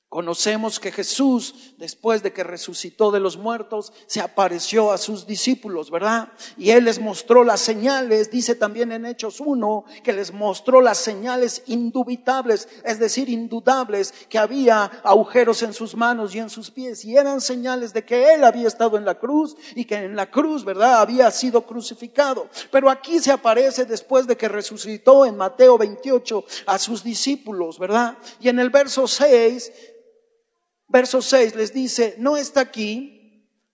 Conocemos 0.08 0.78
que 0.78 0.92
Jesús, 0.92 1.74
después 1.78 2.22
de 2.22 2.32
que 2.32 2.44
resucitó 2.44 3.10
de 3.10 3.18
los 3.18 3.36
muertos, 3.36 3.92
se 4.06 4.20
apareció 4.20 4.92
a 4.92 4.98
sus 4.98 5.26
discípulos, 5.26 5.90
¿verdad? 5.90 6.32
Y 6.56 6.70
Él 6.70 6.84
les 6.84 7.00
mostró 7.00 7.42
las 7.42 7.60
señales, 7.60 8.30
dice 8.30 8.54
también 8.54 8.92
en 8.92 9.04
Hechos 9.04 9.40
1, 9.40 9.84
que 10.04 10.12
les 10.12 10.32
mostró 10.32 10.80
las 10.80 10.98
señales 10.98 11.64
indubitables, 11.66 12.68
es 12.84 13.00
decir, 13.00 13.28
indudables, 13.28 14.14
que 14.28 14.38
había 14.38 14.84
agujeros 15.02 15.62
en 15.62 15.72
sus 15.72 15.96
manos 15.96 16.36
y 16.36 16.38
en 16.38 16.50
sus 16.50 16.70
pies, 16.70 17.04
y 17.04 17.16
eran 17.16 17.40
señales 17.40 17.92
de 17.92 18.04
que 18.04 18.32
Él 18.32 18.44
había 18.44 18.68
estado 18.68 18.96
en 18.96 19.04
la 19.04 19.18
cruz 19.18 19.56
y 19.74 19.84
que 19.84 19.96
en 19.96 20.14
la 20.14 20.30
cruz, 20.30 20.64
¿verdad?, 20.64 21.00
había 21.00 21.28
sido 21.32 21.62
crucificado. 21.62 22.48
Pero 22.70 22.90
aquí 22.90 23.18
se 23.18 23.32
aparece 23.32 23.84
después 23.84 24.28
de 24.28 24.36
que 24.36 24.48
resucitó 24.48 25.26
en 25.26 25.36
Mateo 25.36 25.76
28 25.76 26.44
a 26.66 26.78
sus 26.78 27.02
discípulos, 27.02 27.76
¿verdad? 27.80 28.16
Y 28.38 28.48
en 28.48 28.60
el 28.60 28.70
verso 28.70 29.08
6, 29.08 29.72
Verso 30.88 31.20
6 31.20 31.54
les 31.56 31.72
dice, 31.72 32.14
no 32.18 32.36
está 32.36 32.60
aquí, 32.60 33.16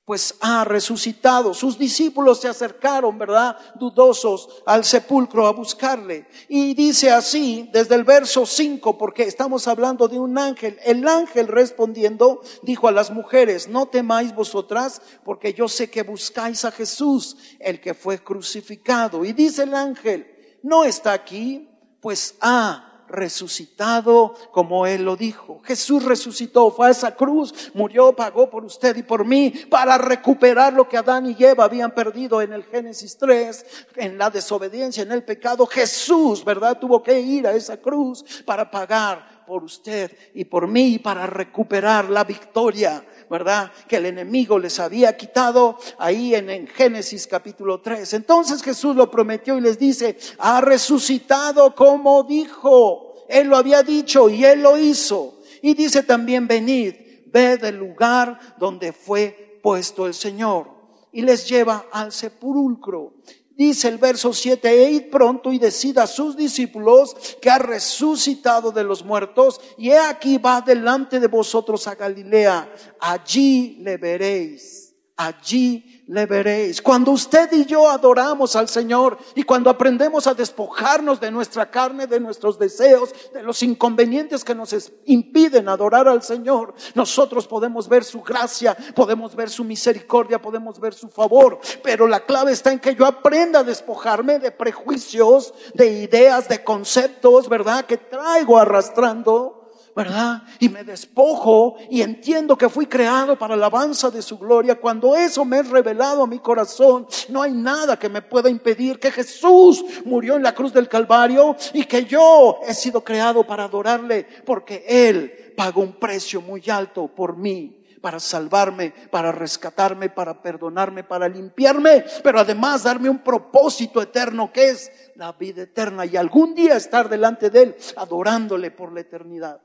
pues 0.05 0.35
ha 0.41 0.65
resucitado. 0.65 1.55
Sus 1.55 1.79
discípulos 1.79 2.41
se 2.41 2.49
acercaron, 2.49 3.19
¿verdad? 3.19 3.57
Dudosos 3.77 4.63
al 4.67 4.85
sepulcro 4.85 5.47
a 5.47 5.53
buscarle. 5.53 6.27
Y 6.49 6.75
dice 6.75 7.11
así, 7.11 7.71
desde 7.73 7.95
el 7.95 8.05
verso 8.05 8.45
5, 8.45 8.99
porque 8.99 9.23
estamos 9.23 9.69
hablando 9.69 10.09
de 10.09 10.19
un 10.19 10.39
ángel. 10.39 10.79
El 10.85 11.07
ángel 11.07 11.49
respondiendo 11.49 12.43
dijo 12.63 12.89
a 12.89 12.93
las 12.93 13.11
mujeres, 13.11 13.69
no 13.69 13.87
temáis 13.87 14.35
vosotras, 14.35 15.01
porque 15.25 15.55
yo 15.55 15.69
sé 15.69 15.89
que 15.89 16.03
buscáis 16.03 16.65
a 16.65 16.73
Jesús, 16.73 17.37
el 17.61 17.81
que 17.81 17.95
fue 17.95 18.19
crucificado. 18.19 19.25
Y 19.25 19.33
dice 19.33 19.63
el 19.63 19.75
ángel, 19.75 20.27
no 20.63 20.85
está 20.85 21.13
aquí, 21.13 21.69
pues 22.01 22.35
ha 22.41 22.92
resucitado 23.13 24.35
como 24.51 24.87
Él 24.87 25.05
lo 25.05 25.17
dijo. 25.17 25.61
Jesús 25.65 26.05
resucitó, 26.05 26.71
fue 26.71 26.89
a 26.89 26.91
esa 26.91 27.15
cruz, 27.15 27.71
murió, 27.75 28.13
pagó 28.15 28.51
por 28.51 28.65
usted 28.65 28.97
y 28.97 29.03
por 29.03 29.25
mí 29.25 29.53
para 29.71 29.99
recuperar 29.99 30.73
lo 30.73 30.89
que 30.89 30.97
Adán 30.97 31.27
y 31.27 31.45
Eva 31.45 31.65
habían 31.65 31.93
perdido 31.93 32.43
en 32.43 32.53
el 32.53 32.65
Génesis 32.65 33.17
3, 33.19 33.67
en 33.97 34.19
la 34.19 34.31
desobediencia, 34.31 35.03
en 35.03 35.13
el 35.13 35.23
pecado. 35.23 35.67
Jesús, 35.67 36.45
¿verdad? 36.45 36.79
Tuvo 36.79 37.03
que 37.03 37.21
ir 37.21 37.47
a 37.47 37.53
esa 37.53 37.77
cruz 37.77 38.25
para 38.45 38.71
pagar 38.71 39.45
por 39.47 39.65
usted 39.65 40.17
y 40.35 40.45
por 40.45 40.67
mí, 40.67 40.99
para 40.99 41.27
recuperar 41.27 42.09
la 42.09 42.25
victoria 42.25 43.05
¿verdad? 43.33 43.73
Que 43.89 43.97
el 43.97 44.05
enemigo 44.05 44.59
les 44.59 44.79
había 44.79 45.17
quitado 45.17 45.79
ahí 45.99 46.35
en, 46.35 46.67
Génesis 46.69 47.27
capítulo 47.27 47.81
3. 47.81 48.13
Entonces 48.13 48.63
Jesús 48.63 48.95
lo 48.95 49.11
prometió 49.11 49.57
y 49.57 49.63
les 49.63 49.79
dice, 49.79 50.19
ha 50.39 50.61
resucitado 50.61 51.75
como 51.75 52.25
dijo. 52.25 53.15
Él 53.31 53.49
lo 53.49 53.57
había 53.57 53.83
dicho 53.83 54.29
y 54.29 54.45
él 54.45 54.61
lo 54.61 54.77
hizo. 54.77 55.41
Y 55.63 55.73
dice 55.73 56.03
también, 56.03 56.47
venid, 56.47 56.95
ved 57.33 57.65
el 57.65 57.77
lugar 57.77 58.39
donde 58.59 58.93
fue 58.93 59.59
puesto 59.63 60.07
el 60.07 60.13
Señor. 60.13 60.69
Y 61.11 61.23
les 61.23 61.49
lleva 61.49 61.87
al 61.91 62.13
sepulcro. 62.13 63.15
Dice 63.57 63.89
el 63.89 63.99
verso 63.99 64.33
7, 64.33 64.97
e 64.97 65.01
pronto 65.03 65.53
y 65.53 65.59
decid 65.59 65.99
a 65.99 66.07
sus 66.07 66.37
discípulos 66.37 67.15
que 67.41 67.51
ha 67.51 67.59
resucitado 67.59 68.73
de 68.73 68.83
los 68.83 69.05
muertos 69.05 69.61
y 69.77 69.91
he 69.91 69.99
aquí 69.99 70.39
va 70.39 70.63
delante 70.63 71.21
de 71.21 71.27
vosotros 71.27 71.87
a 71.87 71.95
Galilea, 71.95 72.73
allí 72.99 73.77
le 73.81 73.99
veréis, 73.99 74.95
allí 75.17 75.92
le 76.07 76.27
veréis. 76.27 76.83
Cuando 76.83 77.13
usted 77.13 77.53
y 77.53 77.65
yo 77.65 77.89
adoramos 77.89 78.57
al 78.57 78.69
Señor 78.69 79.19
y 79.35 79.45
cuando 79.45 79.71
aprendemos 79.71 80.27
a 80.27 80.35
despojarnos 80.35 81.21
de 81.21 81.31
nuestra 81.31 81.71
carne, 81.71 82.07
de 82.07 82.21
nuestros 82.21 82.59
deseos, 82.59 83.15
de 83.33 83.43
los 83.43 83.63
inconvenientes 83.63 84.45
que 84.45 84.55
nos 84.55 84.75
impiden 85.07 85.69
adorar 85.69 86.09
al 86.09 86.23
Señor, 86.23 86.75
nosotros 86.95 87.47
podemos 87.47 87.89
ver 87.89 88.05
su 88.05 88.23
gracia, 88.23 88.77
podemos 88.95 89.37
ver 89.37 89.49
su 89.49 89.65
misericordia, 89.65 90.41
podemos 90.41 90.81
ver 90.81 90.95
su 90.95 91.09
favor. 91.09 91.61
Pero 91.83 92.07
la 92.07 92.21
clave 92.25 92.53
está 92.53 92.73
en 92.73 92.81
que 92.81 92.95
yo 92.95 93.07
aprenda 93.07 93.61
a 93.61 93.65
despojarme 93.65 94.39
de 94.39 94.51
prejuicios, 94.51 95.55
de 95.75 96.03
ideas, 96.03 96.49
de 96.49 96.65
conceptos, 96.65 97.49
¿verdad? 97.49 97.85
Que 97.85 97.97
traigo 97.97 98.59
arrastrando 98.59 99.62
¿verdad? 99.95 100.43
Y 100.59 100.69
me 100.69 100.85
despojo 100.85 101.77
y 101.91 102.03
entiendo 102.03 102.57
que 102.57 102.69
fui 102.69 102.87
creado 102.87 103.39
para 103.39 103.57
la 103.57 103.67
alabanza 103.67 104.11
de 104.11 104.23
su 104.23 104.39
gloria. 104.39 104.81
Cuando 104.81 105.15
eso 105.15 105.45
me 105.45 105.59
es 105.61 105.69
revelado 105.69 106.23
a 106.23 106.27
mi 106.27 106.39
corazón, 106.39 107.07
no 107.29 107.43
hay 107.43 107.53
nada 107.53 107.99
que 107.99 108.09
me 108.09 108.23
pueda 108.23 108.49
impedir 108.49 108.99
que 108.99 109.11
Jesús 109.11 109.85
murió 110.05 110.37
en 110.37 110.43
la 110.43 110.55
cruz 110.55 110.73
del 110.73 110.89
Calvario 110.89 111.57
y 111.73 111.85
que 111.85 112.05
yo 112.05 112.61
he 112.67 112.75
sido 112.75 113.03
creado 113.05 113.45
para 113.45 113.65
adorarle 113.65 114.27
porque 114.45 114.85
Él 114.87 115.53
pagó 115.57 115.83
un 115.83 115.93
precio 115.93 116.41
muy 116.41 116.63
alto 116.69 117.09
por 117.09 117.37
mí 117.37 117.79
para 118.01 118.19
salvarme, 118.19 118.93
para 119.11 119.31
rescatarme, 119.31 120.11
para 120.11 120.43
perdonarme, 120.43 121.05
para 121.05 121.29
limpiarme, 121.29 122.05
pero 122.23 122.41
además 122.41 122.83
darme 122.83 123.09
un 123.09 123.21
propósito 123.21 124.03
eterno 124.03 124.53
que 124.53 124.71
es 124.71 124.91
la 125.15 125.33
vida 125.33 125.63
eterna 125.63 126.05
y 126.05 126.17
algún 126.17 126.55
día 126.55 126.77
estar 126.77 127.09
delante 127.09 127.49
de 127.49 127.63
Él 127.63 127.77
adorándole 127.97 128.73
por 128.73 128.93
la 128.93 129.01
eternidad. 129.01 129.61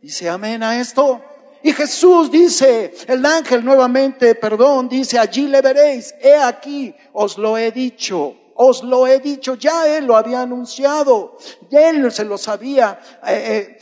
Dice 0.00 0.28
amén 0.28 0.62
a 0.62 0.80
esto. 0.80 1.20
Y 1.62 1.72
Jesús 1.72 2.30
dice, 2.30 2.94
el 3.08 3.24
ángel 3.26 3.64
nuevamente, 3.64 4.36
perdón, 4.36 4.88
dice, 4.88 5.18
allí 5.18 5.48
le 5.48 5.60
veréis, 5.60 6.14
he 6.20 6.36
aquí, 6.36 6.94
os 7.12 7.36
lo 7.36 7.58
he 7.58 7.72
dicho, 7.72 8.36
os 8.54 8.84
lo 8.84 9.08
he 9.08 9.18
dicho, 9.18 9.56
ya 9.56 9.86
él 9.96 10.06
lo 10.06 10.16
había 10.16 10.42
anunciado, 10.42 11.36
él 11.70 12.12
se 12.12 12.24
los 12.24 12.46
había 12.46 13.00
eh, 13.26 13.76
eh, 13.76 13.78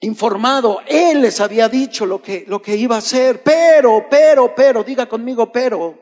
informado, 0.00 0.80
él 0.86 1.22
les 1.22 1.40
había 1.40 1.68
dicho 1.68 2.04
lo 2.04 2.20
que, 2.20 2.44
lo 2.48 2.60
que 2.60 2.74
iba 2.74 2.96
a 2.96 2.98
hacer, 2.98 3.40
pero, 3.42 4.06
pero, 4.10 4.52
pero, 4.56 4.82
diga 4.82 5.06
conmigo, 5.06 5.52
pero, 5.52 5.96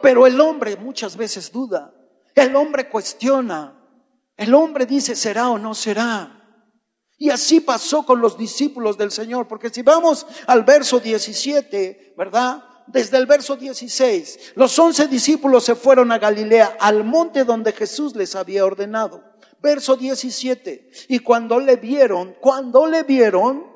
pero 0.00 0.24
el 0.24 0.40
hombre 0.40 0.76
muchas 0.76 1.16
veces 1.16 1.50
duda, 1.50 1.92
el 2.32 2.54
hombre 2.54 2.88
cuestiona, 2.88 3.74
el 4.36 4.54
hombre 4.54 4.86
dice, 4.86 5.16
será 5.16 5.50
o 5.50 5.58
no 5.58 5.74
será. 5.74 6.37
Y 7.18 7.30
así 7.30 7.60
pasó 7.60 8.06
con 8.06 8.20
los 8.20 8.38
discípulos 8.38 8.96
del 8.96 9.10
Señor, 9.10 9.48
porque 9.48 9.70
si 9.70 9.82
vamos 9.82 10.24
al 10.46 10.62
verso 10.62 11.00
17, 11.00 12.14
¿verdad? 12.16 12.62
Desde 12.86 13.18
el 13.18 13.26
verso 13.26 13.56
16, 13.56 14.52
los 14.54 14.78
once 14.78 15.08
discípulos 15.08 15.64
se 15.64 15.74
fueron 15.74 16.12
a 16.12 16.18
Galilea, 16.18 16.76
al 16.78 17.02
monte 17.02 17.44
donde 17.44 17.72
Jesús 17.72 18.14
les 18.14 18.36
había 18.36 18.64
ordenado. 18.64 19.24
Verso 19.60 19.96
17, 19.96 20.90
y 21.08 21.18
cuando 21.18 21.58
le 21.58 21.74
vieron, 21.74 22.36
cuando 22.40 22.86
le 22.86 23.02
vieron, 23.02 23.66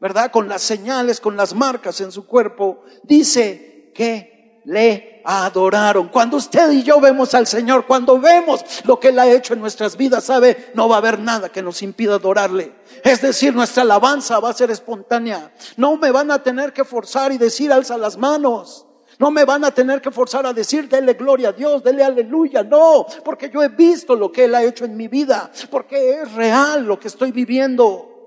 ¿verdad? 0.00 0.30
Con 0.30 0.48
las 0.48 0.62
señales, 0.62 1.20
con 1.20 1.36
las 1.36 1.56
marcas 1.56 2.00
en 2.00 2.12
su 2.12 2.26
cuerpo, 2.26 2.84
dice 3.02 3.90
que 3.92 4.37
le 4.68 5.22
adoraron. 5.24 6.08
Cuando 6.08 6.36
usted 6.36 6.70
y 6.72 6.82
yo 6.82 7.00
vemos 7.00 7.34
al 7.34 7.46
Señor, 7.46 7.86
cuando 7.86 8.20
vemos 8.20 8.62
lo 8.84 9.00
que 9.00 9.08
Él 9.08 9.18
ha 9.18 9.26
hecho 9.26 9.54
en 9.54 9.60
nuestras 9.60 9.96
vidas, 9.96 10.24
sabe, 10.24 10.72
no 10.74 10.88
va 10.88 10.96
a 10.96 10.98
haber 10.98 11.18
nada 11.18 11.48
que 11.48 11.62
nos 11.62 11.82
impida 11.82 12.16
adorarle. 12.16 12.74
Es 13.02 13.22
decir, 13.22 13.54
nuestra 13.54 13.82
alabanza 13.82 14.38
va 14.40 14.50
a 14.50 14.54
ser 14.54 14.70
espontánea. 14.70 15.52
No 15.76 15.96
me 15.96 16.10
van 16.10 16.30
a 16.30 16.42
tener 16.42 16.74
que 16.74 16.84
forzar 16.84 17.32
y 17.32 17.38
decir 17.38 17.72
alza 17.72 17.96
las 17.96 18.18
manos. 18.18 18.84
No 19.18 19.30
me 19.30 19.44
van 19.44 19.64
a 19.64 19.70
tener 19.70 20.02
que 20.02 20.10
forzar 20.10 20.46
a 20.46 20.52
decir, 20.52 20.86
dele 20.86 21.14
gloria 21.14 21.48
a 21.48 21.52
Dios, 21.52 21.82
dele 21.82 22.04
aleluya. 22.04 22.62
No, 22.62 23.06
porque 23.24 23.48
yo 23.48 23.62
he 23.62 23.68
visto 23.68 24.14
lo 24.14 24.30
que 24.30 24.44
Él 24.44 24.54
ha 24.54 24.62
hecho 24.62 24.84
en 24.84 24.96
mi 24.96 25.08
vida, 25.08 25.50
porque 25.70 26.20
es 26.20 26.32
real 26.34 26.84
lo 26.84 27.00
que 27.00 27.08
estoy 27.08 27.32
viviendo. 27.32 28.17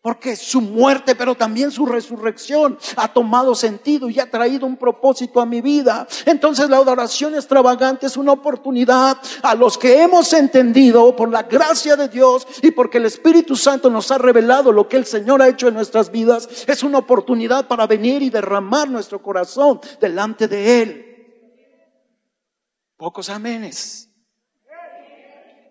Porque 0.00 0.36
su 0.36 0.60
muerte, 0.60 1.16
pero 1.16 1.34
también 1.34 1.72
su 1.72 1.84
resurrección 1.84 2.78
ha 2.96 3.12
tomado 3.12 3.54
sentido 3.54 4.08
y 4.08 4.20
ha 4.20 4.30
traído 4.30 4.64
un 4.64 4.76
propósito 4.76 5.40
a 5.40 5.46
mi 5.46 5.60
vida. 5.60 6.06
Entonces 6.24 6.70
la 6.70 6.76
adoración 6.76 7.34
extravagante 7.34 8.06
es 8.06 8.16
una 8.16 8.32
oportunidad 8.32 9.18
a 9.42 9.54
los 9.56 9.76
que 9.76 10.00
hemos 10.00 10.32
entendido 10.32 11.16
por 11.16 11.30
la 11.30 11.42
gracia 11.42 11.96
de 11.96 12.08
Dios 12.08 12.46
y 12.62 12.70
porque 12.70 12.98
el 12.98 13.06
Espíritu 13.06 13.56
Santo 13.56 13.90
nos 13.90 14.10
ha 14.12 14.18
revelado 14.18 14.70
lo 14.70 14.88
que 14.88 14.96
el 14.96 15.04
Señor 15.04 15.42
ha 15.42 15.48
hecho 15.48 15.66
en 15.66 15.74
nuestras 15.74 16.12
vidas. 16.12 16.48
Es 16.68 16.84
una 16.84 16.98
oportunidad 16.98 17.66
para 17.66 17.86
venir 17.88 18.22
y 18.22 18.30
derramar 18.30 18.88
nuestro 18.88 19.20
corazón 19.20 19.80
delante 20.00 20.46
de 20.46 20.82
Él. 20.82 21.04
Pocos 22.96 23.28
amenes. 23.30 24.08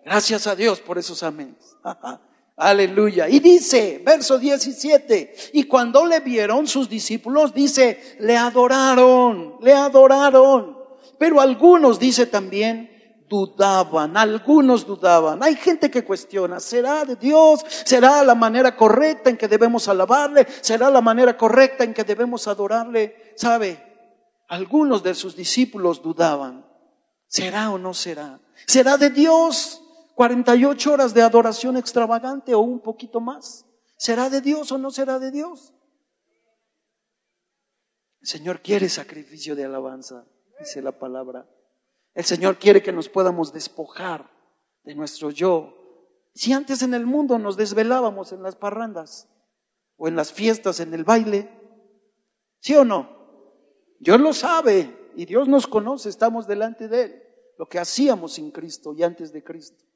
Gracias 0.04 0.46
a 0.46 0.54
Dios 0.54 0.80
por 0.80 0.98
esos 0.98 1.22
amenes. 1.22 1.76
Aleluya. 2.58 3.28
Y 3.28 3.38
dice, 3.38 4.02
verso 4.04 4.36
17, 4.36 5.50
y 5.52 5.62
cuando 5.64 6.04
le 6.04 6.18
vieron 6.18 6.66
sus 6.66 6.88
discípulos, 6.88 7.54
dice, 7.54 8.16
le 8.18 8.36
adoraron, 8.36 9.58
le 9.60 9.72
adoraron. 9.72 10.76
Pero 11.18 11.40
algunos, 11.40 12.00
dice 12.00 12.26
también, 12.26 12.90
dudaban, 13.28 14.16
algunos 14.16 14.84
dudaban. 14.84 15.40
Hay 15.44 15.54
gente 15.54 15.88
que 15.88 16.04
cuestiona, 16.04 16.58
¿será 16.58 17.04
de 17.04 17.14
Dios? 17.14 17.60
¿Será 17.84 18.24
la 18.24 18.34
manera 18.34 18.76
correcta 18.76 19.30
en 19.30 19.36
que 19.36 19.46
debemos 19.46 19.86
alabarle? 19.86 20.44
¿Será 20.60 20.90
la 20.90 21.00
manera 21.00 21.36
correcta 21.36 21.84
en 21.84 21.94
que 21.94 22.02
debemos 22.02 22.48
adorarle? 22.48 23.34
¿Sabe? 23.36 23.84
Algunos 24.48 25.04
de 25.04 25.14
sus 25.14 25.36
discípulos 25.36 26.02
dudaban, 26.02 26.66
¿será 27.28 27.70
o 27.70 27.78
no 27.78 27.94
será? 27.94 28.40
¿Será 28.66 28.96
de 28.96 29.10
Dios? 29.10 29.82
48 30.18 30.92
horas 30.92 31.14
de 31.14 31.22
adoración 31.22 31.76
extravagante 31.76 32.52
o 32.52 32.58
un 32.58 32.80
poquito 32.80 33.20
más. 33.20 33.64
¿Será 33.96 34.28
de 34.28 34.40
Dios 34.40 34.72
o 34.72 34.76
no 34.76 34.90
será 34.90 35.20
de 35.20 35.30
Dios? 35.30 35.72
El 38.20 38.26
Señor 38.26 38.60
quiere 38.60 38.88
sacrificio 38.88 39.54
de 39.54 39.64
alabanza, 39.64 40.26
dice 40.58 40.82
la 40.82 40.98
palabra. 40.98 41.48
El 42.14 42.24
Señor 42.24 42.58
quiere 42.58 42.82
que 42.82 42.90
nos 42.90 43.08
podamos 43.08 43.52
despojar 43.52 44.28
de 44.82 44.96
nuestro 44.96 45.30
yo. 45.30 45.72
Si 46.34 46.52
antes 46.52 46.82
en 46.82 46.94
el 46.94 47.06
mundo 47.06 47.38
nos 47.38 47.56
desvelábamos 47.56 48.32
en 48.32 48.42
las 48.42 48.56
parrandas 48.56 49.28
o 49.96 50.08
en 50.08 50.16
las 50.16 50.32
fiestas, 50.32 50.80
en 50.80 50.94
el 50.94 51.04
baile, 51.04 51.48
¿sí 52.58 52.74
o 52.74 52.84
no? 52.84 53.08
Dios 54.00 54.18
lo 54.18 54.32
sabe 54.32 55.12
y 55.14 55.26
Dios 55.26 55.46
nos 55.46 55.68
conoce, 55.68 56.08
estamos 56.08 56.48
delante 56.48 56.88
de 56.88 57.02
Él, 57.02 57.22
lo 57.56 57.68
que 57.68 57.78
hacíamos 57.78 58.32
sin 58.32 58.50
Cristo 58.50 58.92
y 58.94 59.04
antes 59.04 59.32
de 59.32 59.44
Cristo. 59.44 59.87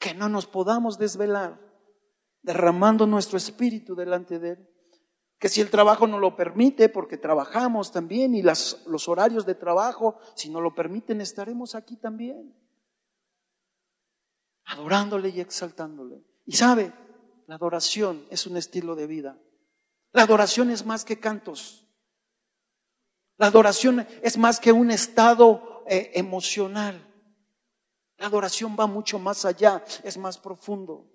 Que 0.00 0.14
no 0.14 0.28
nos 0.28 0.46
podamos 0.46 0.98
desvelar 0.98 1.60
derramando 2.42 3.06
nuestro 3.06 3.38
espíritu 3.38 3.94
delante 3.94 4.40
de 4.40 4.50
Él 4.50 4.70
que 5.40 5.48
si 5.48 5.62
el 5.62 5.70
trabajo 5.70 6.06
no 6.06 6.18
lo 6.18 6.36
permite, 6.36 6.90
porque 6.90 7.16
trabajamos 7.16 7.90
también 7.90 8.34
y 8.34 8.42
las, 8.42 8.84
los 8.86 9.08
horarios 9.08 9.46
de 9.46 9.54
trabajo, 9.54 10.18
si 10.34 10.50
no 10.50 10.60
lo 10.60 10.74
permiten, 10.74 11.22
estaremos 11.22 11.74
aquí 11.74 11.96
también, 11.96 12.54
adorándole 14.66 15.30
y 15.30 15.40
exaltándole. 15.40 16.22
Y 16.44 16.52
sabe, 16.52 16.92
la 17.46 17.54
adoración 17.54 18.26
es 18.28 18.46
un 18.46 18.58
estilo 18.58 18.94
de 18.94 19.06
vida. 19.06 19.38
La 20.12 20.24
adoración 20.24 20.70
es 20.70 20.84
más 20.84 21.06
que 21.06 21.18
cantos. 21.18 21.88
La 23.38 23.46
adoración 23.46 24.06
es 24.22 24.36
más 24.36 24.60
que 24.60 24.72
un 24.72 24.90
estado 24.90 25.84
eh, 25.88 26.10
emocional. 26.16 27.09
La 28.20 28.26
adoración 28.26 28.76
va 28.78 28.86
mucho 28.86 29.18
más 29.18 29.46
allá, 29.46 29.82
es 30.04 30.18
más 30.18 30.36
profundo. 30.36 31.10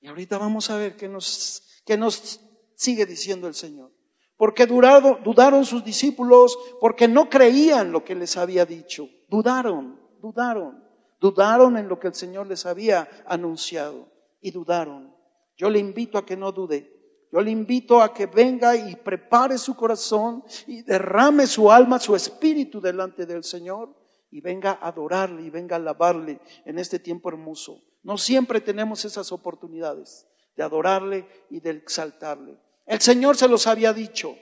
Y 0.00 0.08
ahorita 0.08 0.38
vamos 0.38 0.70
a 0.70 0.78
ver 0.78 0.96
qué 0.96 1.06
nos 1.06 1.62
que 1.84 1.98
nos 1.98 2.40
sigue 2.76 3.04
diciendo 3.04 3.46
el 3.46 3.54
Señor. 3.54 3.92
Porque 4.38 4.64
dudaron 4.64 5.66
sus 5.66 5.84
discípulos, 5.84 6.58
porque 6.80 7.08
no 7.08 7.28
creían 7.28 7.92
lo 7.92 8.04
que 8.04 8.14
les 8.14 8.38
había 8.38 8.64
dicho. 8.64 9.06
Dudaron, 9.28 10.00
dudaron, 10.22 10.82
dudaron 11.20 11.76
en 11.76 11.88
lo 11.88 12.00
que 12.00 12.06
el 12.06 12.14
Señor 12.14 12.46
les 12.46 12.64
había 12.64 13.06
anunciado 13.26 14.10
y 14.40 14.50
dudaron. 14.50 15.14
Yo 15.58 15.68
le 15.68 15.78
invito 15.78 16.16
a 16.16 16.24
que 16.24 16.38
no 16.38 16.52
dude. 16.52 16.90
Yo 17.30 17.42
le 17.42 17.50
invito 17.50 18.00
a 18.00 18.14
que 18.14 18.24
venga 18.24 18.74
y 18.74 18.96
prepare 18.96 19.58
su 19.58 19.76
corazón 19.76 20.42
y 20.66 20.80
derrame 20.80 21.46
su 21.46 21.70
alma, 21.70 21.98
su 21.98 22.16
espíritu 22.16 22.80
delante 22.80 23.26
del 23.26 23.44
Señor 23.44 23.97
y 24.30 24.40
venga 24.40 24.72
a 24.72 24.88
adorarle 24.88 25.42
y 25.42 25.50
venga 25.50 25.76
a 25.76 25.78
alabarle 25.78 26.40
en 26.64 26.78
este 26.78 26.98
tiempo 26.98 27.28
hermoso. 27.28 27.82
No 28.02 28.18
siempre 28.18 28.60
tenemos 28.60 29.04
esas 29.04 29.32
oportunidades 29.32 30.26
de 30.56 30.62
adorarle 30.62 31.26
y 31.50 31.60
de 31.60 31.70
exaltarle. 31.70 32.58
El 32.86 33.00
Señor 33.00 33.36
se 33.36 33.48
los 33.48 33.66
había 33.66 33.92
dicho 33.92 34.36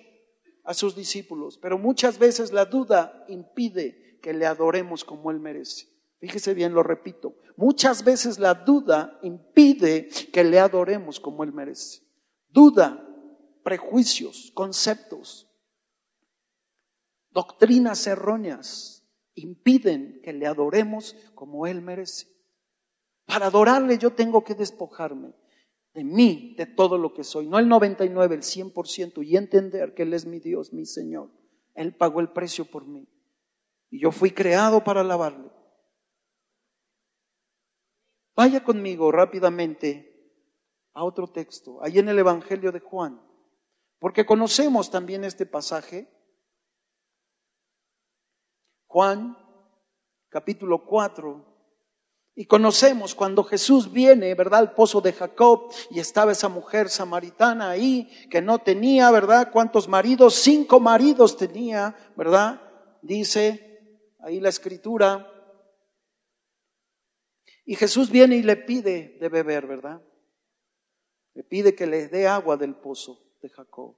a 0.64 0.74
sus 0.74 0.96
discípulos, 0.96 1.58
pero 1.58 1.78
muchas 1.78 2.18
veces 2.18 2.52
la 2.52 2.64
duda 2.64 3.24
impide 3.28 4.18
que 4.22 4.32
le 4.32 4.46
adoremos 4.46 5.04
como 5.04 5.30
Él 5.30 5.40
merece. 5.40 5.86
Fíjese 6.18 6.54
bien, 6.54 6.72
lo 6.72 6.82
repito, 6.82 7.36
muchas 7.56 8.02
veces 8.04 8.38
la 8.38 8.54
duda 8.54 9.18
impide 9.22 10.08
que 10.32 10.42
le 10.42 10.58
adoremos 10.58 11.20
como 11.20 11.44
Él 11.44 11.52
merece. 11.52 12.02
Duda, 12.48 13.02
prejuicios, 13.62 14.50
conceptos, 14.54 15.48
doctrinas 17.30 18.06
erróneas 18.06 18.95
impiden 19.36 20.20
que 20.22 20.32
le 20.32 20.46
adoremos 20.46 21.16
como 21.34 21.66
Él 21.66 21.80
merece. 21.80 22.26
Para 23.26 23.46
adorarle 23.46 23.98
yo 23.98 24.12
tengo 24.12 24.42
que 24.42 24.54
despojarme 24.54 25.32
de 25.96 26.04
mí, 26.04 26.54
de 26.58 26.66
todo 26.66 26.98
lo 26.98 27.14
que 27.14 27.24
soy, 27.24 27.46
no 27.46 27.58
el 27.58 27.68
99, 27.68 28.34
el 28.34 28.42
100%, 28.42 29.24
y 29.24 29.36
entender 29.36 29.94
que 29.94 30.02
Él 30.02 30.12
es 30.12 30.26
mi 30.26 30.40
Dios, 30.40 30.74
mi 30.74 30.84
Señor. 30.84 31.30
Él 31.74 31.94
pagó 31.94 32.20
el 32.20 32.32
precio 32.32 32.66
por 32.66 32.86
mí. 32.86 33.08
Y 33.88 34.00
yo 34.00 34.12
fui 34.12 34.30
creado 34.30 34.84
para 34.84 35.00
alabarle. 35.00 35.50
Vaya 38.34 38.62
conmigo 38.62 39.10
rápidamente 39.10 40.12
a 40.92 41.02
otro 41.02 41.28
texto, 41.28 41.82
ahí 41.82 41.98
en 41.98 42.10
el 42.10 42.18
Evangelio 42.18 42.72
de 42.72 42.80
Juan, 42.80 43.22
porque 43.98 44.26
conocemos 44.26 44.90
también 44.90 45.24
este 45.24 45.46
pasaje. 45.46 46.08
Juan, 48.96 49.36
capítulo 50.30 50.86
4, 50.86 51.44
y 52.34 52.46
conocemos 52.46 53.14
cuando 53.14 53.44
Jesús 53.44 53.92
viene, 53.92 54.34
¿verdad? 54.34 54.60
Al 54.60 54.72
pozo 54.72 55.02
de 55.02 55.12
Jacob 55.12 55.70
y 55.90 56.00
estaba 56.00 56.32
esa 56.32 56.48
mujer 56.48 56.88
samaritana 56.88 57.68
ahí 57.68 58.08
que 58.30 58.40
no 58.40 58.58
tenía, 58.58 59.10
¿verdad? 59.10 59.50
¿Cuántos 59.52 59.86
maridos? 59.86 60.36
Cinco 60.36 60.80
maridos 60.80 61.36
tenía, 61.36 61.94
¿verdad? 62.16 62.58
Dice 63.02 64.14
ahí 64.20 64.40
la 64.40 64.48
escritura. 64.48 65.30
Y 67.66 67.74
Jesús 67.74 68.08
viene 68.10 68.36
y 68.36 68.42
le 68.44 68.56
pide 68.56 69.18
de 69.20 69.28
beber, 69.28 69.66
¿verdad? 69.66 70.00
Le 71.34 71.44
pide 71.44 71.74
que 71.74 71.86
le 71.86 72.08
dé 72.08 72.28
agua 72.28 72.56
del 72.56 72.74
pozo 72.74 73.20
de 73.42 73.50
Jacob. 73.50 73.94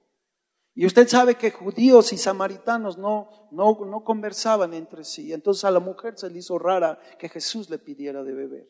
Y 0.79 0.85
usted 0.85 1.09
sabe 1.09 1.35
que 1.35 1.51
judíos 1.51 2.13
y 2.13 2.17
samaritanos 2.17 2.97
no, 2.97 3.49
no, 3.51 4.01
conversaban 4.05 4.73
entre 4.73 5.03
sí. 5.03 5.33
Entonces 5.33 5.65
a 5.65 5.71
la 5.71 5.81
mujer 5.81 6.13
se 6.15 6.29
le 6.29 6.39
hizo 6.39 6.57
rara 6.57 6.97
que 7.19 7.27
Jesús 7.27 7.69
le 7.69 7.79
pidiera 7.79 8.23
de 8.23 8.33
beber. 8.33 8.69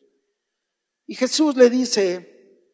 Y 1.06 1.14
Jesús 1.14 1.54
le 1.54 1.70
dice, 1.70 2.66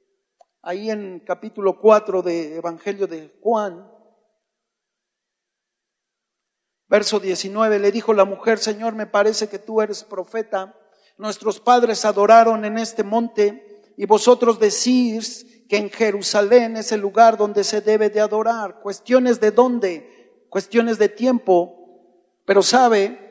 ahí 0.62 0.88
en 0.88 1.20
capítulo 1.20 1.79
4 1.79 2.22
de 2.22 2.57
Evangelio 2.57 3.07
de 3.07 3.38
Juan, 3.42 3.87
verso 6.88 7.20
19, 7.20 7.79
le 7.79 7.92
dijo 7.92 8.14
la 8.14 8.25
mujer, 8.25 8.59
Señor, 8.59 8.94
me 8.94 9.07
parece 9.07 9.51
que 9.51 9.59
tú 9.59 9.83
eres 9.83 10.03
profeta. 10.03 10.75
Nuestros 11.18 11.61
padres 11.61 12.07
adoraron 12.07 12.64
en 12.64 12.79
este 12.79 13.03
monte 13.03 13.92
y 13.99 14.07
vosotros 14.07 14.59
decís 14.59 15.56
que 15.68 15.76
en 15.76 15.90
Jerusalén 15.90 16.76
es 16.76 16.92
el 16.92 17.00
lugar 17.00 17.37
donde 17.37 17.64
se 17.64 17.81
debe 17.81 18.11
de 18.11 18.20
adorar. 18.20 18.81
Cuestiones 18.81 19.40
de 19.40 19.50
dónde, 19.50 20.46
cuestiones 20.48 20.98
de 20.98 21.09
tiempo, 21.09 21.74
pero 22.44 22.62
sabe, 22.62 23.26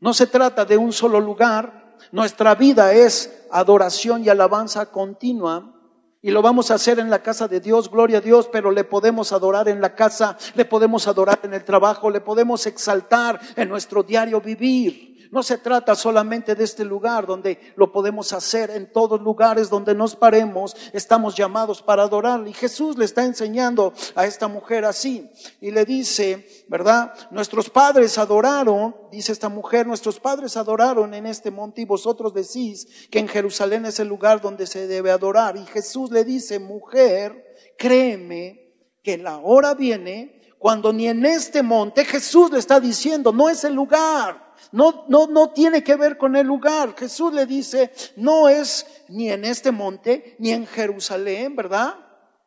no 0.00 0.14
se 0.14 0.26
trata 0.26 0.64
de 0.64 0.76
un 0.76 0.92
solo 0.92 1.20
lugar. 1.20 1.96
Nuestra 2.12 2.54
vida 2.54 2.92
es 2.92 3.46
adoración 3.50 4.24
y 4.24 4.28
alabanza 4.28 4.86
continua. 4.86 5.74
Y 6.20 6.30
lo 6.30 6.42
vamos 6.42 6.70
a 6.70 6.74
hacer 6.74 6.98
en 6.98 7.10
la 7.10 7.22
casa 7.22 7.46
de 7.46 7.60
Dios, 7.60 7.90
gloria 7.90 8.18
a 8.18 8.20
Dios, 8.20 8.48
pero 8.50 8.72
le 8.72 8.82
podemos 8.84 9.32
adorar 9.32 9.68
en 9.68 9.80
la 9.80 9.94
casa, 9.94 10.36
le 10.54 10.64
podemos 10.64 11.06
adorar 11.06 11.38
en 11.44 11.54
el 11.54 11.64
trabajo, 11.64 12.10
le 12.10 12.20
podemos 12.20 12.66
exaltar 12.66 13.40
en 13.54 13.68
nuestro 13.68 14.02
diario 14.02 14.40
vivir. 14.40 15.08
No 15.30 15.42
se 15.42 15.58
trata 15.58 15.94
solamente 15.94 16.54
de 16.54 16.64
este 16.64 16.84
lugar 16.84 17.26
donde 17.26 17.72
lo 17.76 17.92
podemos 17.92 18.32
hacer, 18.32 18.70
en 18.70 18.92
todos 18.92 19.20
lugares 19.20 19.68
donde 19.68 19.94
nos 19.94 20.16
paremos, 20.16 20.74
estamos 20.92 21.34
llamados 21.34 21.82
para 21.82 22.04
adorarle. 22.04 22.50
Y 22.50 22.54
Jesús 22.54 22.96
le 22.96 23.04
está 23.04 23.24
enseñando 23.24 23.92
a 24.14 24.26
esta 24.26 24.48
mujer 24.48 24.84
así. 24.84 25.30
Y 25.60 25.70
le 25.70 25.84
dice, 25.84 26.46
¿verdad? 26.68 27.12
Nuestros 27.30 27.68
padres 27.68 28.16
adoraron, 28.16 28.96
dice 29.10 29.32
esta 29.32 29.48
mujer, 29.48 29.86
nuestros 29.86 30.18
padres 30.18 30.56
adoraron 30.56 31.12
en 31.14 31.26
este 31.26 31.50
monte 31.50 31.82
y 31.82 31.84
vosotros 31.84 32.32
decís 32.32 33.08
que 33.10 33.18
en 33.18 33.28
Jerusalén 33.28 33.84
es 33.86 34.00
el 34.00 34.08
lugar 34.08 34.40
donde 34.40 34.66
se 34.66 34.86
debe 34.86 35.10
adorar. 35.10 35.56
Y 35.56 35.66
Jesús 35.66 36.10
le 36.10 36.24
dice, 36.24 36.58
mujer, 36.58 37.54
créeme 37.76 38.72
que 39.02 39.18
la 39.18 39.38
hora 39.38 39.74
viene 39.74 40.38
cuando 40.58 40.92
ni 40.92 41.06
en 41.06 41.24
este 41.24 41.62
monte 41.62 42.04
Jesús 42.04 42.50
le 42.50 42.58
está 42.58 42.80
diciendo, 42.80 43.32
no 43.32 43.48
es 43.48 43.62
el 43.64 43.74
lugar 43.74 44.47
no, 44.72 45.04
no, 45.08 45.26
no 45.26 45.50
tiene 45.50 45.82
que 45.82 45.96
ver 45.96 46.18
con 46.18 46.36
el 46.36 46.46
lugar. 46.46 46.94
Jesús 46.96 47.32
le 47.32 47.46
dice, 47.46 47.90
no 48.16 48.48
es 48.48 48.86
ni 49.08 49.30
en 49.30 49.44
este 49.44 49.72
monte, 49.72 50.36
ni 50.38 50.52
en 50.52 50.66
Jerusalén, 50.66 51.56
¿verdad? 51.56 51.94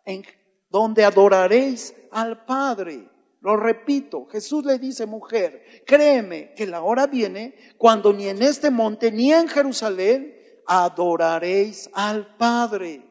En 0.06 0.24
donde 0.70 1.04
adoraréis 1.04 1.94
al 2.12 2.46
Padre. 2.46 3.10
Lo 3.42 3.58
repito, 3.58 4.28
Jesús 4.32 4.64
le 4.66 4.78
dice, 4.78 5.06
mujer, 5.08 5.84
créeme 5.86 6.54
que 6.54 6.68
la 6.68 6.82
hora 6.82 7.08
viene 7.08 7.56
cuando 7.78 8.14
ni 8.14 8.28
en 8.28 8.42
este 8.42 8.70
monte, 8.70 9.12
ni 9.12 9.34
en 9.34 9.48
Jerusalén 9.48 10.36
adoraréis 10.68 11.90
al 11.94 12.38
Padre. 12.38 13.02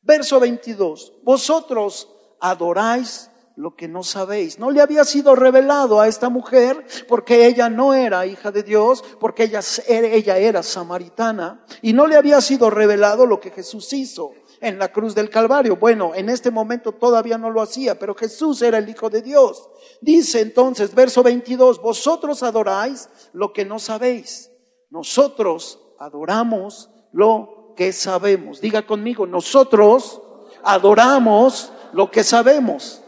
Verso 0.00 0.40
22, 0.40 1.12
vosotros 1.22 2.08
adoráis 2.40 3.30
lo 3.56 3.74
que 3.74 3.88
no 3.88 4.02
sabéis. 4.02 4.58
No 4.58 4.70
le 4.70 4.82
había 4.82 5.04
sido 5.04 5.34
revelado 5.34 6.00
a 6.00 6.08
esta 6.08 6.28
mujer 6.28 6.86
porque 7.08 7.46
ella 7.46 7.70
no 7.70 7.94
era 7.94 8.26
hija 8.26 8.52
de 8.52 8.62
Dios, 8.62 9.02
porque 9.18 9.44
ella, 9.44 10.36
era 10.36 10.62
samaritana 10.62 11.64
y 11.80 11.94
no 11.94 12.06
le 12.06 12.16
había 12.16 12.40
sido 12.42 12.68
revelado 12.70 13.26
lo 13.26 13.40
que 13.40 13.50
Jesús 13.50 13.92
hizo 13.94 14.32
en 14.60 14.78
la 14.78 14.92
cruz 14.92 15.14
del 15.14 15.30
Calvario. 15.30 15.76
Bueno, 15.76 16.14
en 16.14 16.28
este 16.28 16.50
momento 16.50 16.92
todavía 16.92 17.38
no 17.38 17.50
lo 17.50 17.62
hacía, 17.62 17.98
pero 17.98 18.14
Jesús 18.14 18.60
era 18.60 18.78
el 18.78 18.88
Hijo 18.88 19.08
de 19.08 19.22
Dios. 19.22 19.68
Dice 20.02 20.42
entonces, 20.42 20.94
verso 20.94 21.22
22, 21.22 21.80
vosotros 21.80 22.42
adoráis 22.42 23.08
lo 23.32 23.54
que 23.54 23.64
no 23.64 23.78
sabéis. 23.78 24.50
Nosotros 24.90 25.80
adoramos 25.98 26.90
lo 27.12 27.72
que 27.74 27.92
sabemos. 27.92 28.60
Diga 28.60 28.86
conmigo, 28.86 29.26
nosotros 29.26 30.20
adoramos 30.62 31.72
lo 31.92 32.10
que 32.10 32.22
sabemos. 32.22 33.02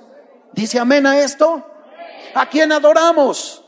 ¿Dice 0.58 0.80
amén 0.80 1.06
a 1.06 1.16
esto? 1.20 1.64
¿A 2.34 2.48
quién 2.48 2.72
adoramos? 2.72 3.62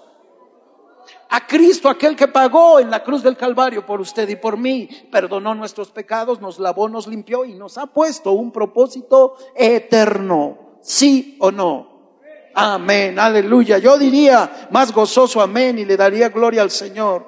A 1.28 1.46
Cristo, 1.46 1.88
aquel 1.88 2.16
que 2.16 2.26
pagó 2.26 2.80
en 2.80 2.90
la 2.90 3.04
cruz 3.04 3.22
del 3.22 3.36
Calvario 3.36 3.86
por 3.86 4.00
usted 4.00 4.28
y 4.28 4.34
por 4.34 4.56
mí, 4.56 4.88
perdonó 5.08 5.54
nuestros 5.54 5.92
pecados, 5.92 6.40
nos 6.40 6.58
lavó, 6.58 6.88
nos 6.88 7.06
limpió 7.06 7.44
y 7.44 7.54
nos 7.54 7.78
ha 7.78 7.86
puesto 7.86 8.32
un 8.32 8.50
propósito 8.50 9.36
eterno. 9.54 10.78
¿Sí 10.82 11.36
o 11.38 11.52
no? 11.52 12.48
Amén, 12.56 13.20
aleluya. 13.20 13.78
Yo 13.78 13.96
diría 13.96 14.66
más 14.72 14.90
gozoso 14.92 15.40
amén 15.40 15.78
y 15.78 15.84
le 15.84 15.96
daría 15.96 16.30
gloria 16.30 16.62
al 16.62 16.72
Señor. 16.72 17.24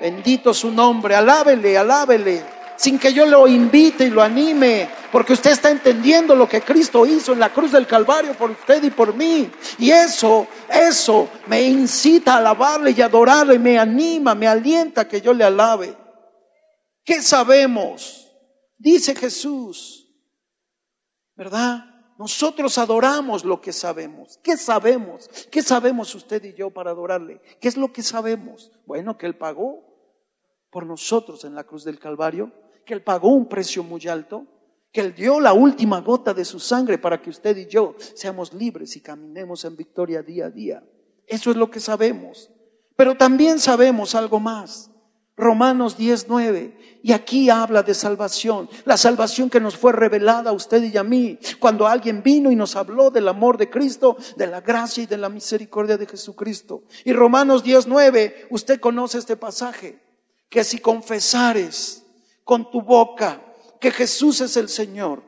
Bendito 0.00 0.54
su 0.54 0.70
nombre, 0.70 1.14
alábele, 1.14 1.76
alábele 1.76 2.59
sin 2.80 2.98
que 2.98 3.12
yo 3.12 3.26
lo 3.26 3.46
invite 3.46 4.06
y 4.06 4.08
lo 4.10 4.22
anime, 4.22 4.88
porque 5.12 5.34
usted 5.34 5.50
está 5.50 5.70
entendiendo 5.70 6.34
lo 6.34 6.48
que 6.48 6.62
Cristo 6.62 7.04
hizo 7.04 7.34
en 7.34 7.38
la 7.38 7.52
cruz 7.52 7.72
del 7.72 7.86
Calvario 7.86 8.32
por 8.32 8.52
usted 8.52 8.82
y 8.82 8.88
por 8.88 9.14
mí. 9.14 9.50
Y 9.76 9.90
eso, 9.90 10.46
eso 10.66 11.28
me 11.46 11.60
incita 11.60 12.32
a 12.32 12.36
alabarle 12.38 12.94
y 12.96 13.02
adorarle, 13.02 13.58
me 13.58 13.78
anima, 13.78 14.34
me 14.34 14.48
alienta 14.48 15.06
que 15.06 15.20
yo 15.20 15.34
le 15.34 15.44
alabe. 15.44 15.94
¿Qué 17.04 17.20
sabemos? 17.20 18.26
Dice 18.78 19.14
Jesús, 19.14 20.10
¿verdad? 21.36 21.84
Nosotros 22.18 22.78
adoramos 22.78 23.44
lo 23.44 23.60
que 23.60 23.74
sabemos. 23.74 24.38
¿Qué 24.42 24.56
sabemos? 24.56 25.28
¿Qué 25.50 25.60
sabemos 25.60 26.14
usted 26.14 26.42
y 26.44 26.54
yo 26.54 26.70
para 26.70 26.92
adorarle? 26.92 27.42
¿Qué 27.60 27.68
es 27.68 27.76
lo 27.76 27.92
que 27.92 28.02
sabemos? 28.02 28.72
Bueno, 28.86 29.18
que 29.18 29.26
Él 29.26 29.36
pagó 29.36 29.84
por 30.70 30.86
nosotros 30.86 31.44
en 31.44 31.54
la 31.54 31.64
cruz 31.64 31.84
del 31.84 31.98
Calvario 31.98 32.50
que 32.84 32.94
Él 32.94 33.02
pagó 33.02 33.28
un 33.28 33.48
precio 33.48 33.82
muy 33.82 34.06
alto, 34.08 34.46
que 34.92 35.00
Él 35.00 35.14
dio 35.14 35.40
la 35.40 35.52
última 35.52 36.00
gota 36.00 36.34
de 36.34 36.44
su 36.44 36.58
sangre 36.58 36.98
para 36.98 37.20
que 37.20 37.30
usted 37.30 37.56
y 37.56 37.66
yo 37.66 37.94
seamos 38.14 38.52
libres 38.52 38.96
y 38.96 39.00
caminemos 39.00 39.64
en 39.64 39.76
victoria 39.76 40.22
día 40.22 40.46
a 40.46 40.50
día. 40.50 40.84
Eso 41.26 41.50
es 41.50 41.56
lo 41.56 41.70
que 41.70 41.80
sabemos. 41.80 42.50
Pero 42.96 43.16
también 43.16 43.58
sabemos 43.58 44.14
algo 44.14 44.40
más. 44.40 44.90
Romanos 45.36 45.96
19. 45.96 47.00
Y 47.02 47.12
aquí 47.12 47.48
habla 47.48 47.82
de 47.82 47.94
salvación. 47.94 48.68
La 48.84 48.96
salvación 48.96 49.48
que 49.48 49.60
nos 49.60 49.76
fue 49.76 49.92
revelada 49.92 50.50
a 50.50 50.52
usted 50.52 50.82
y 50.82 50.96
a 50.98 51.02
mí. 51.02 51.38
Cuando 51.58 51.86
alguien 51.86 52.22
vino 52.22 52.50
y 52.50 52.56
nos 52.56 52.76
habló 52.76 53.10
del 53.10 53.28
amor 53.28 53.56
de 53.56 53.70
Cristo, 53.70 54.16
de 54.36 54.48
la 54.48 54.60
gracia 54.60 55.04
y 55.04 55.06
de 55.06 55.16
la 55.16 55.30
misericordia 55.30 55.96
de 55.96 56.06
Jesucristo. 56.06 56.82
Y 57.04 57.12
Romanos 57.12 57.62
19, 57.62 58.48
usted 58.50 58.80
conoce 58.80 59.18
este 59.18 59.36
pasaje. 59.36 59.98
Que 60.50 60.64
si 60.64 60.78
confesares 60.78 62.04
con 62.50 62.68
tu 62.68 62.82
boca 62.82 63.40
que 63.78 63.92
Jesús 63.92 64.40
es 64.40 64.56
el 64.56 64.68
Señor 64.68 65.22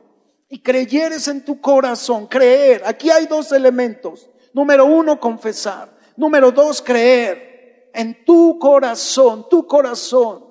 y 0.49 0.59
creyeres 0.61 1.29
en 1.29 1.45
tu 1.45 1.61
corazón, 1.61 2.27
creer. 2.27 2.83
Aquí 2.85 3.09
hay 3.09 3.27
dos 3.27 3.53
elementos. 3.53 4.29
Número 4.51 4.83
uno, 4.83 5.17
confesar. 5.21 5.97
Número 6.17 6.51
dos, 6.51 6.81
creer 6.81 7.89
en 7.93 8.25
tu 8.25 8.59
corazón, 8.59 9.47
tu 9.49 9.65
corazón. 9.65 10.43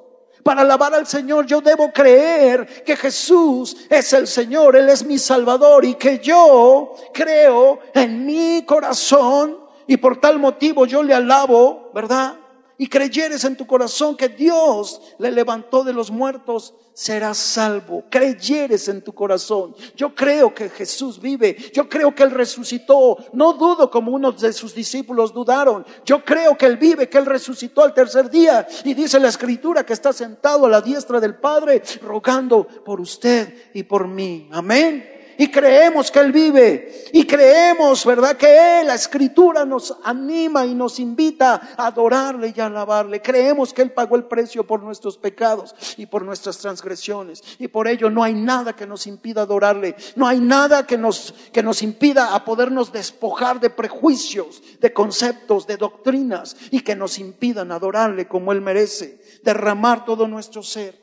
Para 0.42 0.62
alabar 0.62 0.94
al 0.94 1.06
Señor 1.06 1.44
yo 1.44 1.60
debo 1.60 1.92
creer 1.92 2.82
que 2.84 2.96
Jesús 2.96 3.76
es 3.90 4.10
el 4.14 4.26
Señor, 4.26 4.74
Él 4.74 4.88
es 4.88 5.04
mi 5.04 5.18
Salvador 5.18 5.84
y 5.84 5.96
que 5.96 6.20
yo 6.20 6.94
creo 7.12 7.80
en 7.92 8.24
mi 8.24 8.64
corazón 8.64 9.58
y 9.86 9.98
por 9.98 10.18
tal 10.18 10.38
motivo 10.38 10.86
yo 10.86 11.02
le 11.02 11.12
alabo, 11.12 11.90
¿verdad? 11.92 12.38
Y 12.82 12.88
creyeres 12.88 13.44
en 13.44 13.54
tu 13.54 13.64
corazón 13.64 14.16
que 14.16 14.28
Dios 14.28 15.00
le 15.20 15.30
levantó 15.30 15.84
de 15.84 15.92
los 15.92 16.10
muertos, 16.10 16.74
serás 16.92 17.38
salvo. 17.38 18.02
Creyeres 18.10 18.88
en 18.88 19.02
tu 19.02 19.12
corazón. 19.12 19.76
Yo 19.94 20.12
creo 20.16 20.52
que 20.52 20.68
Jesús 20.68 21.20
vive. 21.20 21.56
Yo 21.72 21.88
creo 21.88 22.12
que 22.12 22.24
Él 22.24 22.32
resucitó. 22.32 23.18
No 23.34 23.52
dudo 23.52 23.88
como 23.88 24.10
unos 24.10 24.40
de 24.40 24.52
sus 24.52 24.74
discípulos 24.74 25.32
dudaron. 25.32 25.86
Yo 26.04 26.24
creo 26.24 26.58
que 26.58 26.66
Él 26.66 26.76
vive, 26.76 27.08
que 27.08 27.18
Él 27.18 27.26
resucitó 27.26 27.84
al 27.84 27.94
tercer 27.94 28.28
día. 28.28 28.66
Y 28.82 28.94
dice 28.94 29.20
la 29.20 29.28
escritura 29.28 29.86
que 29.86 29.92
está 29.92 30.12
sentado 30.12 30.66
a 30.66 30.68
la 30.68 30.80
diestra 30.80 31.20
del 31.20 31.36
Padre, 31.36 31.84
rogando 32.02 32.66
por 32.66 33.00
usted 33.00 33.70
y 33.74 33.84
por 33.84 34.08
mí. 34.08 34.48
Amén 34.50 35.21
y 35.42 35.50
creemos 35.50 36.08
que 36.12 36.20
Él 36.20 36.30
vive 36.30 37.06
y 37.12 37.26
creemos, 37.26 38.06
¿verdad? 38.06 38.36
Que 38.36 38.80
Él, 38.80 38.86
la 38.86 38.94
escritura 38.94 39.64
nos 39.64 39.92
anima 40.04 40.64
y 40.64 40.72
nos 40.72 41.00
invita 41.00 41.74
a 41.76 41.88
adorarle 41.88 42.54
y 42.56 42.60
a 42.60 42.66
alabarle. 42.66 43.20
Creemos 43.20 43.74
que 43.74 43.82
Él 43.82 43.90
pagó 43.90 44.14
el 44.14 44.26
precio 44.26 44.64
por 44.64 44.84
nuestros 44.84 45.18
pecados 45.18 45.74
y 45.96 46.06
por 46.06 46.22
nuestras 46.22 46.58
transgresiones 46.58 47.42
y 47.58 47.66
por 47.66 47.88
ello 47.88 48.08
no 48.08 48.22
hay 48.22 48.34
nada 48.34 48.76
que 48.76 48.86
nos 48.86 49.08
impida 49.08 49.42
adorarle. 49.42 49.96
No 50.14 50.28
hay 50.28 50.38
nada 50.38 50.86
que 50.86 50.96
nos, 50.96 51.34
que 51.52 51.64
nos 51.64 51.82
impida 51.82 52.36
a 52.36 52.44
podernos 52.44 52.92
despojar 52.92 53.58
de 53.58 53.70
prejuicios, 53.70 54.62
de 54.80 54.92
conceptos, 54.92 55.66
de 55.66 55.76
doctrinas 55.76 56.56
y 56.70 56.82
que 56.82 56.94
nos 56.94 57.18
impidan 57.18 57.72
adorarle 57.72 58.28
como 58.28 58.52
Él 58.52 58.60
merece, 58.60 59.20
derramar 59.42 60.04
todo 60.04 60.28
nuestro 60.28 60.62
ser. 60.62 61.02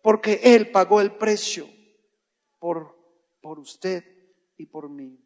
Porque 0.00 0.42
Él 0.44 0.70
pagó 0.70 1.00
el 1.00 1.10
precio 1.10 1.66
por 2.60 2.95
por 3.46 3.60
usted 3.60 4.04
y 4.56 4.66
por 4.66 4.88
mí. 4.88 5.24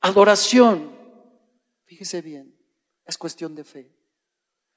Adoración, 0.00 0.96
fíjese 1.82 2.22
bien, 2.22 2.56
es 3.04 3.18
cuestión 3.18 3.56
de 3.56 3.64
fe. 3.64 3.92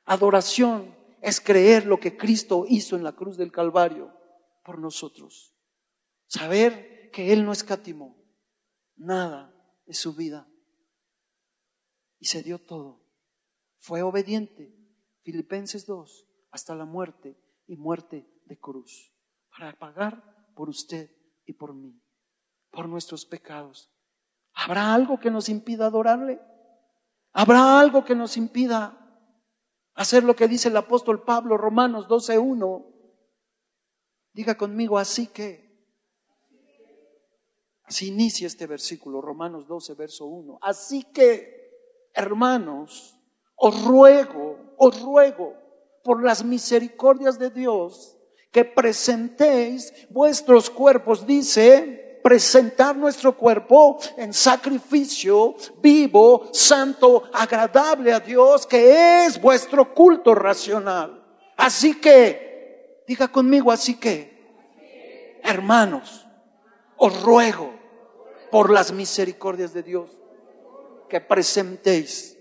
Adoración 0.05 0.97
es 1.21 1.39
creer 1.39 1.85
lo 1.85 1.99
que 1.99 2.17
Cristo 2.17 2.65
hizo 2.67 2.95
en 2.95 3.03
la 3.03 3.11
cruz 3.11 3.37
del 3.37 3.51
Calvario 3.51 4.11
por 4.63 4.79
nosotros. 4.79 5.53
Saber 6.25 7.11
que 7.11 7.31
Él 7.33 7.45
no 7.45 7.51
escatimó 7.51 8.17
nada 8.95 9.53
de 9.85 9.93
su 9.93 10.15
vida 10.15 10.49
y 12.17 12.25
se 12.25 12.41
dio 12.41 12.57
todo. 12.57 13.05
Fue 13.77 14.01
obediente, 14.01 14.75
Filipenses 15.21 15.85
2, 15.85 16.27
hasta 16.49 16.73
la 16.73 16.85
muerte 16.85 17.37
y 17.67 17.75
muerte 17.75 18.27
de 18.45 18.59
cruz, 18.59 19.13
para 19.55 19.77
pagar 19.77 20.51
por 20.55 20.67
usted 20.67 21.15
y 21.45 21.53
por 21.53 21.75
mí 21.75 22.02
por 22.73 22.89
nuestros 22.89 23.25
pecados. 23.25 23.89
¿Habrá 24.53 24.93
algo 24.93 25.19
que 25.19 25.31
nos 25.31 25.47
impida 25.47 25.85
adorarle? 25.85 26.41
¿Habrá 27.31 27.79
algo 27.79 28.03
que 28.03 28.15
nos 28.15 28.35
impida 28.35 28.99
hacer 29.93 30.23
lo 30.23 30.35
que 30.35 30.47
dice 30.47 30.69
el 30.69 30.77
apóstol 30.77 31.23
Pablo, 31.23 31.55
Romanos 31.55 32.07
12.1? 32.07 32.85
Diga 34.33 34.55
conmigo, 34.55 34.97
así 34.97 35.27
que. 35.27 35.63
Así 37.83 38.07
inicia 38.07 38.47
este 38.47 38.65
versículo, 38.65 39.21
Romanos 39.21 39.67
12, 39.67 39.93
verso 39.93 40.25
1. 40.25 40.57
Así 40.61 41.03
que, 41.03 42.09
hermanos, 42.13 43.17
os 43.55 43.83
ruego, 43.83 44.75
os 44.77 44.99
ruego, 45.01 45.53
por 46.03 46.23
las 46.23 46.43
misericordias 46.43 47.37
de 47.37 47.49
Dios, 47.49 48.17
que 48.51 48.65
presentéis 48.65 49.93
vuestros 50.09 50.69
cuerpos, 50.69 51.25
dice, 51.27 52.02
presentar 52.23 52.95
nuestro 52.95 53.37
cuerpo 53.37 53.99
en 54.17 54.33
sacrificio 54.33 55.55
vivo, 55.81 56.49
santo, 56.53 57.23
agradable 57.33 58.13
a 58.13 58.21
Dios, 58.21 58.65
que 58.65 59.25
es 59.25 59.39
vuestro 59.39 59.93
culto 59.93 60.33
racional. 60.33 61.21
Así 61.57 61.99
que, 61.99 63.03
diga 63.05 63.27
conmigo, 63.27 63.71
así 63.71 63.95
que, 63.95 65.39
hermanos, 65.43 66.25
os 66.97 67.21
ruego 67.21 67.73
por 68.49 68.71
las 68.71 68.91
misericordias 68.93 69.73
de 69.73 69.83
Dios 69.83 70.09
que 71.09 71.19
presentéis 71.19 72.37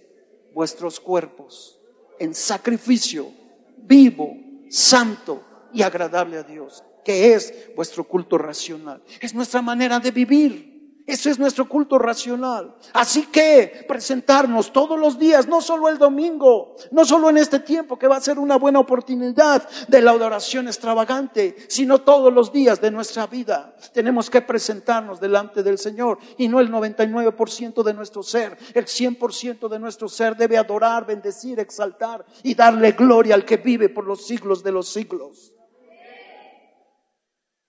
vuestros 0.54 1.00
cuerpos 1.00 1.80
en 2.18 2.34
sacrificio 2.34 3.32
vivo, 3.78 4.36
santo 4.70 5.42
y 5.72 5.82
agradable 5.82 6.38
a 6.38 6.42
Dios 6.44 6.84
que 7.04 7.34
es 7.34 7.74
vuestro 7.74 8.04
culto 8.04 8.38
racional. 8.38 9.02
Es 9.20 9.34
nuestra 9.34 9.62
manera 9.62 9.98
de 9.98 10.10
vivir. 10.10 10.72
Eso 11.04 11.30
es 11.30 11.38
nuestro 11.38 11.68
culto 11.68 11.98
racional. 11.98 12.76
Así 12.92 13.26
que 13.26 13.84
presentarnos 13.88 14.72
todos 14.72 14.98
los 14.98 15.18
días, 15.18 15.48
no 15.48 15.60
solo 15.60 15.88
el 15.88 15.98
domingo, 15.98 16.76
no 16.92 17.04
solo 17.04 17.28
en 17.28 17.38
este 17.38 17.58
tiempo 17.58 17.98
que 17.98 18.06
va 18.06 18.16
a 18.16 18.20
ser 18.20 18.38
una 18.38 18.56
buena 18.56 18.78
oportunidad 18.78 19.68
de 19.88 20.00
la 20.00 20.12
adoración 20.12 20.68
extravagante, 20.68 21.56
sino 21.68 21.98
todos 21.98 22.32
los 22.32 22.52
días 22.52 22.80
de 22.80 22.92
nuestra 22.92 23.26
vida. 23.26 23.74
Tenemos 23.92 24.30
que 24.30 24.42
presentarnos 24.42 25.20
delante 25.20 25.64
del 25.64 25.78
Señor 25.78 26.18
y 26.38 26.46
no 26.46 26.60
el 26.60 26.70
99% 26.70 27.82
de 27.82 27.94
nuestro 27.94 28.22
ser. 28.22 28.56
El 28.72 28.86
100% 28.86 29.68
de 29.68 29.78
nuestro 29.80 30.08
ser 30.08 30.36
debe 30.36 30.56
adorar, 30.56 31.04
bendecir, 31.04 31.58
exaltar 31.58 32.24
y 32.44 32.54
darle 32.54 32.92
gloria 32.92 33.34
al 33.34 33.44
que 33.44 33.56
vive 33.56 33.88
por 33.88 34.06
los 34.06 34.24
siglos 34.24 34.62
de 34.62 34.70
los 34.70 34.88
siglos 34.88 35.52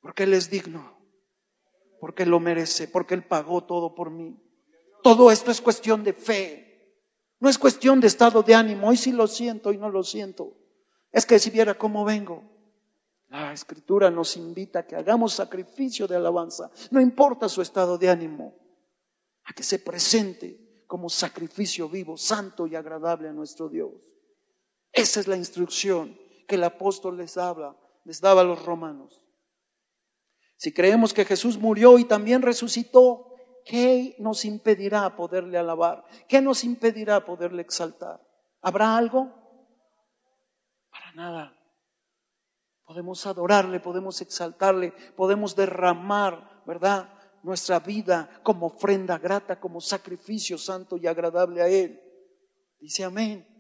porque 0.04 0.24
Él 0.24 0.34
es 0.34 0.52
digno, 0.52 1.00
porque 2.00 2.24
Él 2.24 2.30
lo 2.30 2.39
merece, 2.42 2.88
porque 2.89 3.16
Él 3.16 3.24
pagó 3.24 3.63
todo 3.63 3.96
por 3.96 4.12
mí. 4.12 4.38
Todo 5.02 5.32
esto 5.32 5.50
es 5.50 5.62
cuestión 5.62 6.04
de 6.04 6.13
fe, 6.13 7.00
no 7.39 7.50
es 7.50 7.58
cuestión 7.58 8.00
de 8.00 8.08
estado 8.08 8.44
de 8.44 8.54
ánimo. 8.54 8.89
Hoy 8.89 8.98
sí 8.98 9.12
lo 9.12 9.28
siento 9.28 9.72
y 9.74 9.78
no 9.78 9.89
lo 9.89 10.04
siento. 10.04 10.56
Es 11.12 11.26
que 11.26 11.39
si 11.39 11.50
viera 11.50 11.74
cómo 11.74 12.06
vengo, 12.06 12.44
La 13.30 13.52
escritura 13.52 14.12
nos 14.12 14.38
invita 14.38 14.80
a 14.80 14.86
que 14.86 14.96
hagamos 14.96 15.34
sacrificio 15.34 16.08
de 16.08 16.16
alabanza, 16.16 16.70
no 16.92 17.02
importa 17.02 17.50
su 17.50 17.63
estado 17.63 17.98
de 17.98 18.08
ánimo, 18.08 18.54
a 19.46 19.54
que 19.54 19.63
se 19.63 19.80
presente 19.80 20.86
como 20.86 21.10
sacrificio 21.10 21.89
vivo, 21.89 22.16
santo 22.16 22.68
y 22.68 22.76
agradable 22.76 23.30
a 23.30 23.34
nuestro 23.34 23.70
Dios. 23.70 24.04
Esa 24.92 25.20
es 25.20 25.28
la 25.28 25.36
instrucción 25.36 26.16
que 26.48 26.56
el 26.56 26.63
apóstol 26.63 27.18
les 27.18 27.34
daba, 27.34 27.76
les 28.06 28.22
daba 28.22 28.42
a 28.42 28.44
los 28.44 28.63
romanos. 28.63 29.22
Si 30.63 30.73
creemos 30.73 31.13
que 31.13 31.26
Jesús 31.26 31.58
murió 31.58 31.99
y 31.99 32.06
también 32.06 32.41
resucitó, 32.41 33.36
¿qué 33.65 34.15
nos 34.17 34.45
impedirá 34.45 35.13
poderle 35.13 35.58
alabar? 35.58 36.06
¿Qué 36.30 36.39
nos 36.39 36.63
impedirá 36.63 37.26
poderle 37.26 37.62
exaltar? 37.62 38.21
¿Habrá 38.62 38.95
algo? 38.95 39.30
Para 40.89 41.12
nada. 41.15 41.60
Podemos 42.86 43.26
adorarle, 43.26 43.82
podemos 43.82 44.21
exaltarle, 44.21 44.93
podemos 45.17 45.54
derramar, 45.54 46.63
¿verdad? 46.65 47.10
Nuestra 47.43 47.82
vida 47.82 48.30
como 48.41 48.67
ofrenda 48.67 49.17
grata, 49.17 49.60
como 49.60 49.82
sacrificio 49.82 50.58
santo 50.58 50.95
y 50.95 51.08
agradable 51.08 51.62
a 51.62 51.67
Él. 51.67 52.02
Dice 52.80 53.04
amén. 53.04 53.53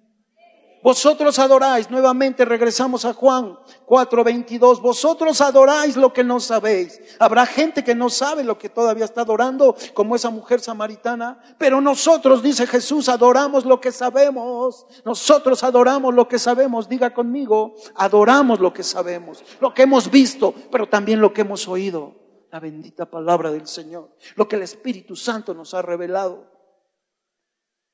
Vosotros 0.83 1.39
adoráis, 1.39 1.89
nuevamente 1.89 2.43
regresamos 2.43 3.05
a 3.05 3.13
Juan 3.13 3.57
4:22, 3.85 4.81
vosotros 4.81 5.39
adoráis 5.39 5.95
lo 5.95 6.11
que 6.11 6.25
no 6.25 6.41
sabéis. 6.41 6.99
Habrá 7.19 7.45
gente 7.45 7.85
que 7.85 7.95
no 7.95 8.09
sabe 8.09 8.43
lo 8.43 8.59
que 8.59 8.67
todavía 8.67 9.05
está 9.05 9.21
adorando, 9.21 9.77
como 9.93 10.13
esa 10.13 10.29
mujer 10.29 10.59
samaritana, 10.59 11.41
pero 11.57 11.79
nosotros, 11.79 12.43
dice 12.43 12.67
Jesús, 12.67 13.07
adoramos 13.07 13.63
lo 13.63 13.79
que 13.79 13.93
sabemos. 13.93 14.85
Nosotros 15.05 15.63
adoramos 15.63 16.13
lo 16.13 16.27
que 16.27 16.37
sabemos, 16.37 16.89
diga 16.89 17.13
conmigo, 17.13 17.75
adoramos 17.95 18.59
lo 18.59 18.73
que 18.73 18.83
sabemos, 18.83 19.41
lo 19.61 19.73
que 19.73 19.83
hemos 19.83 20.11
visto, 20.11 20.53
pero 20.69 20.89
también 20.89 21.21
lo 21.21 21.31
que 21.31 21.41
hemos 21.41 21.65
oído, 21.69 22.13
la 22.51 22.59
bendita 22.59 23.09
palabra 23.09 23.51
del 23.51 23.67
Señor, 23.67 24.17
lo 24.35 24.49
que 24.49 24.57
el 24.57 24.63
Espíritu 24.63 25.15
Santo 25.15 25.53
nos 25.53 25.73
ha 25.73 25.81
revelado 25.81 26.51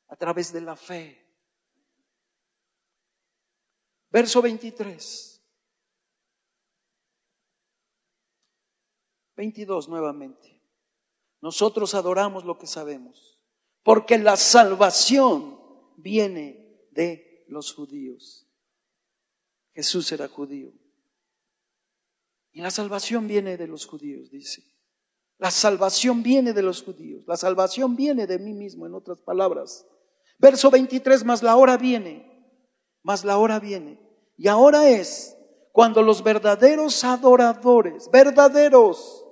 a 0.07 0.15
través 0.15 0.51
de 0.51 0.61
la 0.61 0.75
fe. 0.75 1.28
Verso 4.11 4.41
23. 4.41 5.41
22 9.35 9.87
nuevamente. 9.87 10.61
Nosotros 11.41 11.93
adoramos 11.93 12.43
lo 12.43 12.57
que 12.57 12.67
sabemos, 12.67 13.39
porque 13.83 14.17
la 14.17 14.35
salvación 14.35 15.57
viene 15.95 16.87
de 16.91 17.45
los 17.47 17.73
judíos. 17.73 18.45
Jesús 19.73 20.11
era 20.11 20.27
judío. 20.27 20.73
Y 22.51 22.61
la 22.61 22.71
salvación 22.71 23.27
viene 23.27 23.55
de 23.55 23.67
los 23.67 23.85
judíos, 23.85 24.29
dice. 24.29 24.63
La 25.37 25.51
salvación 25.51 26.21
viene 26.21 26.51
de 26.51 26.63
los 26.63 26.83
judíos. 26.83 27.23
La 27.25 27.37
salvación 27.37 27.95
viene 27.95 28.27
de 28.27 28.39
mí 28.39 28.53
mismo, 28.53 28.85
en 28.85 28.93
otras 28.93 29.21
palabras. 29.21 29.85
Verso 30.37 30.69
23, 30.69 31.23
más 31.23 31.41
la 31.43 31.55
hora 31.55 31.77
viene 31.77 32.28
mas 33.03 33.23
la 33.23 33.37
hora 33.37 33.59
viene. 33.59 33.99
Y 34.37 34.47
ahora 34.47 34.87
es 34.87 35.35
cuando 35.71 36.01
los 36.01 36.23
verdaderos 36.23 37.03
adoradores, 37.03 38.09
verdaderos, 38.11 39.25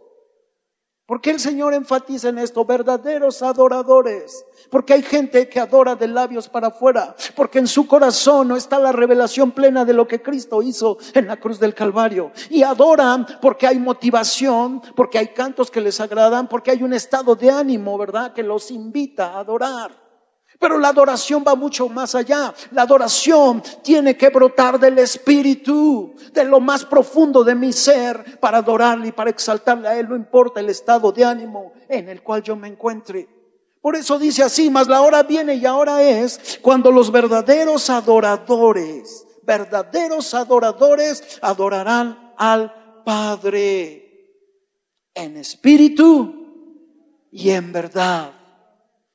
¿por 1.06 1.20
qué 1.22 1.32
el 1.32 1.40
Señor 1.40 1.74
enfatiza 1.74 2.30
en 2.30 2.38
esto? 2.38 2.64
Verdaderos 2.64 3.42
adoradores. 3.42 4.46
Porque 4.70 4.94
hay 4.94 5.02
gente 5.02 5.50
que 5.50 5.60
adora 5.60 5.96
de 5.96 6.08
labios 6.08 6.48
para 6.50 6.68
afuera, 6.68 7.16
porque 7.36 7.60
en 7.60 7.68
su 7.68 7.88
corazón 7.88 8.50
no 8.50 8.56
está 8.56 8.80
la 8.80 8.92
revelación 8.92 9.52
plena 9.52 9.86
de 9.86 9.94
lo 9.94 10.08
que 10.08 10.22
Cristo 10.22 10.62
hizo 10.62 10.98
en 11.14 11.28
la 11.28 11.38
cruz 11.38 11.60
del 11.60 11.74
Calvario. 11.74 12.32
Y 12.50 12.64
adoran 12.64 13.26
porque 13.42 13.68
hay 13.68 13.80
motivación, 13.80 14.82
porque 14.96 15.18
hay 15.18 15.28
cantos 15.30 15.72
que 15.72 15.82
les 15.82 16.00
agradan, 16.00 16.48
porque 16.48 16.72
hay 16.72 16.84
un 16.84 16.94
estado 16.94 17.36
de 17.36 17.50
ánimo, 17.50 17.98
¿verdad? 17.98 18.34
Que 18.34 18.44
los 18.44 18.72
invita 18.72 19.34
a 19.34 19.40
adorar. 19.40 20.07
Pero 20.60 20.80
la 20.80 20.90
adoración 20.90 21.44
va 21.48 21.56
mucho 21.56 21.88
más 21.88 22.16
allá. 22.16 22.54
La 22.72 22.84
adoración 22.84 23.62
tiene 23.84 24.18
que 24.18 24.30
brotar 24.30 24.80
del 24.80 24.98
espíritu, 24.98 26.16
de 26.34 26.44
lo 26.44 26.60
más 26.60 26.84
profundo 26.84 27.44
de 27.44 27.54
mi 27.54 27.72
ser, 27.72 28.40
para 28.40 28.60
adorarle 28.60 29.10
y 29.10 29.12
para 29.12 29.30
exaltarle 29.30 29.88
a 29.88 30.00
Él, 30.00 30.10
no 30.10 30.16
importa 30.16 30.60
el 30.60 30.70
estado 30.70 31.12
de 31.12 31.24
ánimo 31.24 31.74
en 31.88 32.10
el 32.10 32.24
cual 32.24 32.42
yo 32.42 32.56
me 32.56 32.68
encuentre. 32.68 33.28
Por 33.82 33.96
eso 33.96 34.18
dice 34.18 34.44
así, 34.44 34.70
mas 34.70 34.88
la 34.88 35.02
hora 35.02 35.24
viene 35.24 35.56
y 35.56 35.66
ahora 35.66 36.02
es 36.02 36.60
cuando 36.62 36.92
los 36.92 37.12
verdaderos 37.12 37.90
adoradores, 37.90 39.26
verdaderos 39.44 40.34
adoradores 40.34 41.40
adorarán 41.42 42.34
al 42.38 43.02
Padre 43.06 44.08
en 45.14 45.38
espíritu 45.38 47.28
y 47.32 47.52
en 47.52 47.72
verdad 47.72 48.37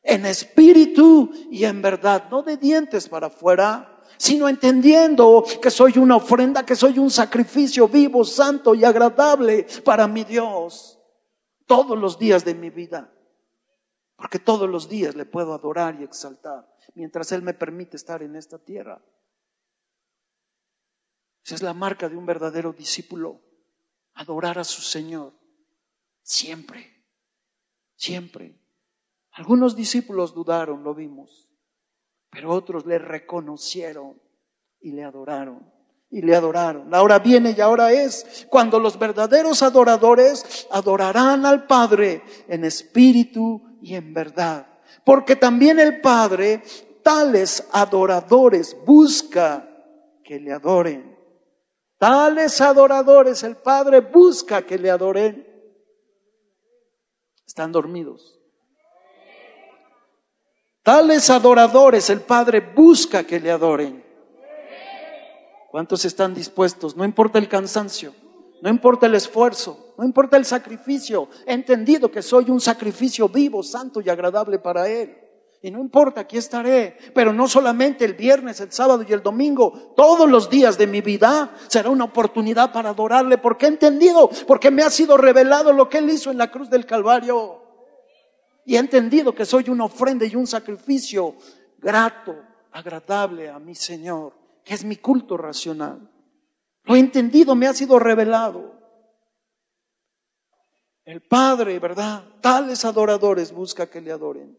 en 0.02 0.26
espíritu 0.26 1.32
y 1.50 1.64
en 1.64 1.80
verdad, 1.82 2.28
no 2.30 2.42
de 2.42 2.56
dientes 2.56 3.08
para 3.08 3.28
afuera, 3.28 4.00
sino 4.16 4.48
entendiendo 4.48 5.44
que 5.60 5.70
soy 5.70 5.98
una 5.98 6.16
ofrenda, 6.16 6.64
que 6.64 6.76
soy 6.76 6.98
un 6.98 7.10
sacrificio 7.10 7.88
vivo, 7.88 8.24
santo 8.24 8.74
y 8.74 8.84
agradable 8.84 9.66
para 9.84 10.06
mi 10.06 10.24
Dios 10.24 10.98
todos 11.66 11.98
los 11.98 12.18
días 12.18 12.44
de 12.44 12.54
mi 12.54 12.70
vida. 12.70 13.12
Porque 14.16 14.38
todos 14.38 14.68
los 14.68 14.88
días 14.88 15.16
le 15.16 15.24
puedo 15.24 15.54
adorar 15.54 15.96
y 16.00 16.04
exaltar 16.04 16.72
mientras 16.94 17.32
Él 17.32 17.42
me 17.42 17.54
permite 17.54 17.96
estar 17.96 18.22
en 18.22 18.36
esta 18.36 18.58
tierra. 18.58 19.02
Esa 21.44 21.56
es 21.56 21.62
la 21.62 21.74
marca 21.74 22.08
de 22.08 22.16
un 22.16 22.26
verdadero 22.26 22.72
discípulo, 22.72 23.40
adorar 24.14 24.58
a 24.58 24.64
su 24.64 24.80
Señor 24.80 25.32
siempre, 26.22 27.04
siempre. 27.96 28.61
Algunos 29.32 29.74
discípulos 29.74 30.34
dudaron, 30.34 30.84
lo 30.84 30.94
vimos, 30.94 31.52
pero 32.30 32.50
otros 32.50 32.84
le 32.86 32.98
reconocieron 32.98 34.20
y 34.80 34.92
le 34.92 35.04
adoraron. 35.04 35.70
Y 36.10 36.20
le 36.20 36.36
adoraron. 36.36 36.94
Ahora 36.94 37.18
viene 37.20 37.54
y 37.56 37.60
ahora 37.62 37.90
es 37.90 38.46
cuando 38.50 38.78
los 38.78 38.98
verdaderos 38.98 39.62
adoradores 39.62 40.68
adorarán 40.70 41.46
al 41.46 41.66
Padre 41.66 42.22
en 42.48 42.64
espíritu 42.64 43.62
y 43.80 43.94
en 43.94 44.12
verdad. 44.12 44.66
Porque 45.06 45.36
también 45.36 45.80
el 45.80 46.02
Padre, 46.02 46.62
tales 47.02 47.66
adoradores, 47.72 48.76
busca 48.84 49.66
que 50.22 50.38
le 50.38 50.52
adoren. 50.52 51.16
Tales 51.96 52.60
adoradores 52.60 53.42
el 53.42 53.56
Padre 53.56 54.00
busca 54.00 54.62
que 54.66 54.76
le 54.76 54.90
adoren. 54.90 55.46
Están 57.46 57.72
dormidos. 57.72 58.41
Tales 60.82 61.30
adoradores 61.30 62.10
el 62.10 62.22
Padre 62.22 62.60
busca 62.60 63.22
que 63.22 63.38
le 63.38 63.52
adoren. 63.52 64.02
¿Cuántos 65.70 66.04
están 66.04 66.34
dispuestos? 66.34 66.96
No 66.96 67.04
importa 67.04 67.38
el 67.38 67.48
cansancio, 67.48 68.12
no 68.60 68.68
importa 68.68 69.06
el 69.06 69.14
esfuerzo, 69.14 69.94
no 69.96 70.04
importa 70.04 70.36
el 70.36 70.44
sacrificio. 70.44 71.28
He 71.46 71.54
entendido 71.54 72.10
que 72.10 72.20
soy 72.20 72.50
un 72.50 72.60
sacrificio 72.60 73.28
vivo, 73.28 73.62
santo 73.62 74.00
y 74.00 74.10
agradable 74.10 74.58
para 74.58 74.88
Él. 74.88 75.16
Y 75.62 75.70
no 75.70 75.78
importa, 75.78 76.22
aquí 76.22 76.36
estaré. 76.36 76.98
Pero 77.14 77.32
no 77.32 77.46
solamente 77.46 78.04
el 78.04 78.14
viernes, 78.14 78.60
el 78.60 78.72
sábado 78.72 79.04
y 79.08 79.12
el 79.12 79.22
domingo. 79.22 79.94
Todos 79.96 80.28
los 80.28 80.50
días 80.50 80.76
de 80.76 80.88
mi 80.88 81.00
vida 81.00 81.54
será 81.68 81.90
una 81.90 82.06
oportunidad 82.06 82.72
para 82.72 82.90
adorarle. 82.90 83.38
Porque 83.38 83.66
he 83.66 83.68
entendido, 83.68 84.28
porque 84.48 84.72
me 84.72 84.82
ha 84.82 84.90
sido 84.90 85.16
revelado 85.16 85.72
lo 85.72 85.88
que 85.88 85.98
Él 85.98 86.10
hizo 86.10 86.32
en 86.32 86.38
la 86.38 86.50
cruz 86.50 86.68
del 86.68 86.84
Calvario 86.84 87.61
y 88.64 88.76
he 88.76 88.78
entendido 88.78 89.34
que 89.34 89.44
soy 89.44 89.70
una 89.70 89.84
ofrenda 89.84 90.24
y 90.24 90.36
un 90.36 90.46
sacrificio 90.46 91.36
grato, 91.78 92.36
agradable 92.70 93.48
a 93.48 93.58
mi 93.58 93.74
Señor, 93.74 94.34
que 94.64 94.74
es 94.74 94.84
mi 94.84 94.96
culto 94.96 95.36
racional. 95.36 96.10
Lo 96.84 96.94
he 96.94 96.98
entendido, 96.98 97.54
me 97.54 97.66
ha 97.66 97.74
sido 97.74 97.98
revelado. 97.98 98.80
El 101.04 101.20
Padre, 101.20 101.78
¿verdad? 101.78 102.24
Tales 102.40 102.84
adoradores 102.84 103.52
busca 103.52 103.90
que 103.90 104.00
le 104.00 104.12
adoren. 104.12 104.58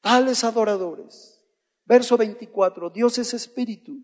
Tales 0.00 0.42
adoradores. 0.44 1.44
Verso 1.84 2.16
24, 2.16 2.90
Dios 2.90 3.18
es 3.18 3.34
espíritu 3.34 4.02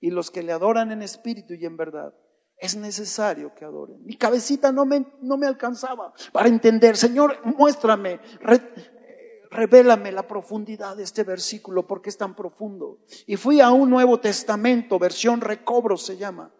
y 0.00 0.10
los 0.10 0.30
que 0.30 0.42
le 0.42 0.52
adoran 0.52 0.92
en 0.92 1.02
espíritu 1.02 1.54
y 1.54 1.64
en 1.64 1.76
verdad 1.76 2.14
es 2.60 2.76
necesario 2.76 3.54
que 3.54 3.64
adoren. 3.64 4.04
Mi 4.04 4.16
cabecita 4.16 4.70
no 4.70 4.84
me, 4.84 5.06
no 5.22 5.38
me 5.38 5.46
alcanzaba 5.46 6.12
para 6.30 6.48
entender. 6.48 6.94
Señor, 6.94 7.40
muéstrame, 7.44 8.20
revélame 9.50 10.12
la 10.12 10.28
profundidad 10.28 10.94
de 10.94 11.04
este 11.04 11.24
versículo, 11.24 11.86
porque 11.86 12.10
es 12.10 12.18
tan 12.18 12.36
profundo. 12.36 13.00
Y 13.26 13.36
fui 13.36 13.62
a 13.62 13.70
un 13.70 13.88
Nuevo 13.88 14.20
Testamento, 14.20 14.98
versión 14.98 15.40
recobro 15.40 15.96
se 15.96 16.18
llama, 16.18 16.54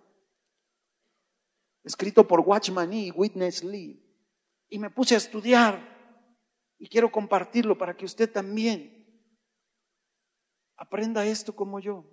escrito 1.84 2.26
por 2.26 2.40
Watchman 2.40 2.92
y 2.94 3.10
Witness 3.10 3.62
Lee. 3.62 4.02
Y 4.70 4.78
me 4.78 4.88
puse 4.88 5.14
a 5.14 5.18
estudiar 5.18 5.86
y 6.78 6.88
quiero 6.88 7.12
compartirlo 7.12 7.76
para 7.76 7.94
que 7.94 8.06
usted 8.06 8.32
también 8.32 8.96
aprenda 10.76 11.26
esto 11.26 11.54
como 11.54 11.78
yo. 11.78 12.06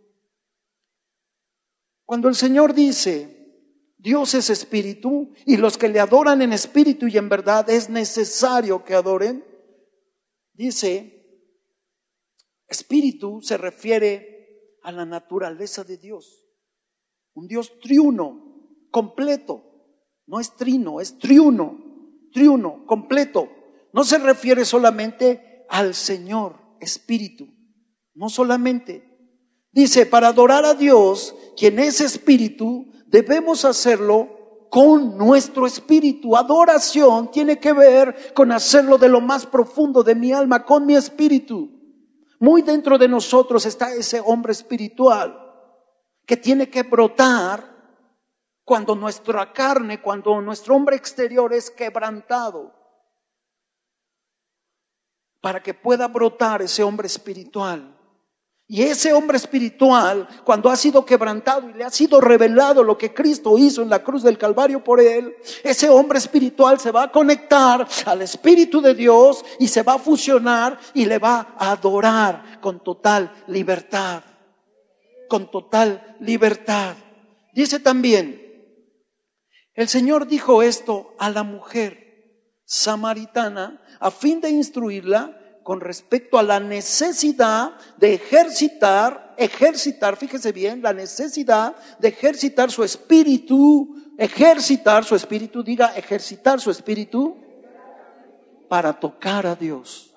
Cuando 2.03 2.27
el 2.27 2.35
Señor 2.35 2.73
dice, 2.73 3.36
Dios 4.07 4.35
es 4.35 4.49
espíritu 4.49 5.33
y 5.45 5.57
los 5.57 5.77
que 5.77 5.89
le 5.89 5.99
adoran 5.99 6.41
en 6.41 6.53
espíritu 6.53 7.07
y 7.07 7.17
en 7.17 7.27
verdad 7.27 7.69
es 7.69 7.89
necesario 7.89 8.85
que 8.85 8.93
adoren. 8.93 9.43
Dice, 10.53 11.43
espíritu 12.69 13.41
se 13.41 13.57
refiere 13.57 14.77
a 14.81 14.93
la 14.93 15.05
naturaleza 15.05 15.83
de 15.83 15.97
Dios. 15.97 16.47
Un 17.33 17.49
Dios 17.49 17.77
triuno, 17.81 18.87
completo. 18.91 19.61
No 20.25 20.39
es 20.39 20.55
trino, 20.55 21.01
es 21.01 21.19
triuno, 21.19 21.77
triuno, 22.31 22.85
completo. 22.85 23.49
No 23.91 24.05
se 24.05 24.19
refiere 24.19 24.63
solamente 24.63 25.65
al 25.67 25.93
Señor, 25.93 26.55
espíritu. 26.79 27.45
No 28.13 28.29
solamente. 28.29 29.03
Dice, 29.73 30.05
para 30.05 30.29
adorar 30.29 30.63
a 30.63 30.75
Dios, 30.75 31.35
quien 31.57 31.77
es 31.77 31.99
espíritu, 31.99 32.93
debemos 33.07 33.65
hacerlo 33.65 34.67
con 34.69 35.17
nuestro 35.17 35.65
espíritu. 35.65 36.35
Adoración 36.35 37.31
tiene 37.31 37.59
que 37.59 37.73
ver 37.73 38.33
con 38.33 38.51
hacerlo 38.51 38.97
de 38.97 39.09
lo 39.09 39.21
más 39.21 39.45
profundo 39.45 40.03
de 40.03 40.15
mi 40.15 40.31
alma, 40.31 40.63
con 40.63 40.85
mi 40.85 40.95
espíritu. 40.95 41.71
Muy 42.39 42.61
dentro 42.61 42.97
de 42.97 43.07
nosotros 43.07 43.65
está 43.65 43.93
ese 43.93 44.21
hombre 44.23 44.51
espiritual 44.51 45.43
que 46.25 46.37
tiene 46.37 46.69
que 46.69 46.83
brotar 46.83 47.75
cuando 48.63 48.95
nuestra 48.95 49.53
carne, 49.53 50.01
cuando 50.01 50.41
nuestro 50.41 50.75
hombre 50.75 50.97
exterior 50.97 51.53
es 51.53 51.71
quebrantado, 51.71 52.75
para 55.41 55.63
que 55.63 55.73
pueda 55.73 56.07
brotar 56.09 56.61
ese 56.61 56.83
hombre 56.83 57.07
espiritual. 57.07 57.96
Y 58.69 58.81
ese 58.81 59.13
hombre 59.13 59.37
espiritual, 59.37 60.27
cuando 60.43 60.69
ha 60.69 60.75
sido 60.75 61.05
quebrantado 61.05 61.69
y 61.69 61.73
le 61.73 61.85
ha 61.85 61.89
sido 61.89 62.19
revelado 62.19 62.83
lo 62.83 62.97
que 62.97 63.13
Cristo 63.13 63.57
hizo 63.57 63.81
en 63.81 63.89
la 63.89 64.03
cruz 64.03 64.23
del 64.23 64.37
Calvario 64.37 64.83
por 64.83 64.99
él, 64.99 65.37
ese 65.63 65.89
hombre 65.89 66.19
espiritual 66.19 66.77
se 66.77 66.91
va 66.91 67.03
a 67.03 67.11
conectar 67.11 67.87
al 68.05 68.21
Espíritu 68.21 68.81
de 68.81 68.93
Dios 68.93 69.45
y 69.57 69.69
se 69.69 69.83
va 69.83 69.93
a 69.93 69.99
fusionar 69.99 70.77
y 70.93 71.05
le 71.05 71.17
va 71.17 71.55
a 71.57 71.71
adorar 71.71 72.59
con 72.59 72.83
total 72.83 73.31
libertad. 73.47 74.21
Con 75.29 75.49
total 75.49 76.17
libertad. 76.19 76.95
Dice 77.53 77.79
también, 77.79 78.43
el 79.75 79.87
Señor 79.87 80.27
dijo 80.27 80.61
esto 80.61 81.15
a 81.19 81.29
la 81.29 81.43
mujer 81.43 82.07
samaritana 82.65 83.81
a 84.01 84.11
fin 84.11 84.41
de 84.41 84.49
instruirla 84.49 85.39
con 85.67 85.81
respecto 85.81 86.39
a 86.39 86.43
la 86.43 86.61
necesidad 86.61 87.73
de 87.97 88.13
ejercitar, 88.13 89.35
ejercitar, 89.37 90.15
fíjese 90.15 90.53
bien, 90.53 90.81
la 90.81 90.93
necesidad 90.93 91.75
de 91.99 92.07
ejercitar 92.07 92.71
su 92.71 92.85
espíritu, 92.85 93.93
ejercitar 94.17 95.03
su 95.03 95.13
espíritu, 95.13 95.63
diga 95.63 95.87
ejercitar 95.87 96.61
su 96.61 96.71
espíritu 96.71 97.35
para 98.69 98.97
tocar 98.97 99.45
a 99.45 99.55
Dios. 99.55 100.15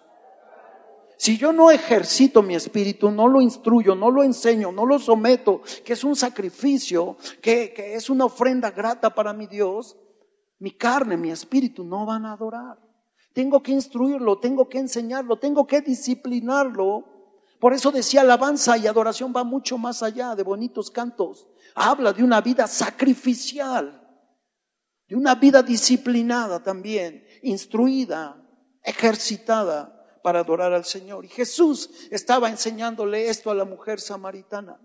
Si 1.16 1.36
yo 1.36 1.52
no 1.52 1.72
ejercito 1.72 2.44
mi 2.44 2.54
espíritu, 2.54 3.10
no 3.10 3.26
lo 3.26 3.40
instruyo, 3.40 3.96
no 3.96 4.08
lo 4.12 4.22
enseño, 4.22 4.70
no 4.70 4.86
lo 4.86 5.00
someto, 5.00 5.62
que 5.84 5.94
es 5.94 6.04
un 6.04 6.14
sacrificio, 6.14 7.16
que, 7.42 7.72
que 7.72 7.96
es 7.96 8.08
una 8.08 8.26
ofrenda 8.26 8.70
grata 8.70 9.12
para 9.12 9.32
mi 9.32 9.48
Dios, 9.48 9.96
mi 10.60 10.70
carne, 10.70 11.16
mi 11.16 11.32
espíritu 11.32 11.82
no 11.82 12.06
van 12.06 12.24
a 12.24 12.34
adorar. 12.34 12.89
Tengo 13.32 13.62
que 13.62 13.72
instruirlo, 13.72 14.38
tengo 14.38 14.68
que 14.68 14.78
enseñarlo, 14.78 15.38
tengo 15.38 15.66
que 15.66 15.80
disciplinarlo. 15.80 17.04
Por 17.60 17.72
eso 17.74 17.90
decía 17.90 18.22
alabanza 18.22 18.76
y 18.76 18.86
adoración 18.86 19.32
va 19.36 19.44
mucho 19.44 19.78
más 19.78 20.02
allá 20.02 20.34
de 20.34 20.42
bonitos 20.42 20.90
cantos. 20.90 21.46
Habla 21.74 22.12
de 22.12 22.24
una 22.24 22.40
vida 22.40 22.66
sacrificial, 22.66 24.00
de 25.08 25.14
una 25.14 25.34
vida 25.34 25.62
disciplinada 25.62 26.62
también, 26.62 27.24
instruida, 27.42 28.40
ejercitada 28.82 30.20
para 30.22 30.40
adorar 30.40 30.72
al 30.72 30.84
Señor. 30.84 31.24
Y 31.24 31.28
Jesús 31.28 32.08
estaba 32.10 32.48
enseñándole 32.48 33.28
esto 33.28 33.50
a 33.50 33.54
la 33.54 33.64
mujer 33.64 34.00
samaritana. 34.00 34.80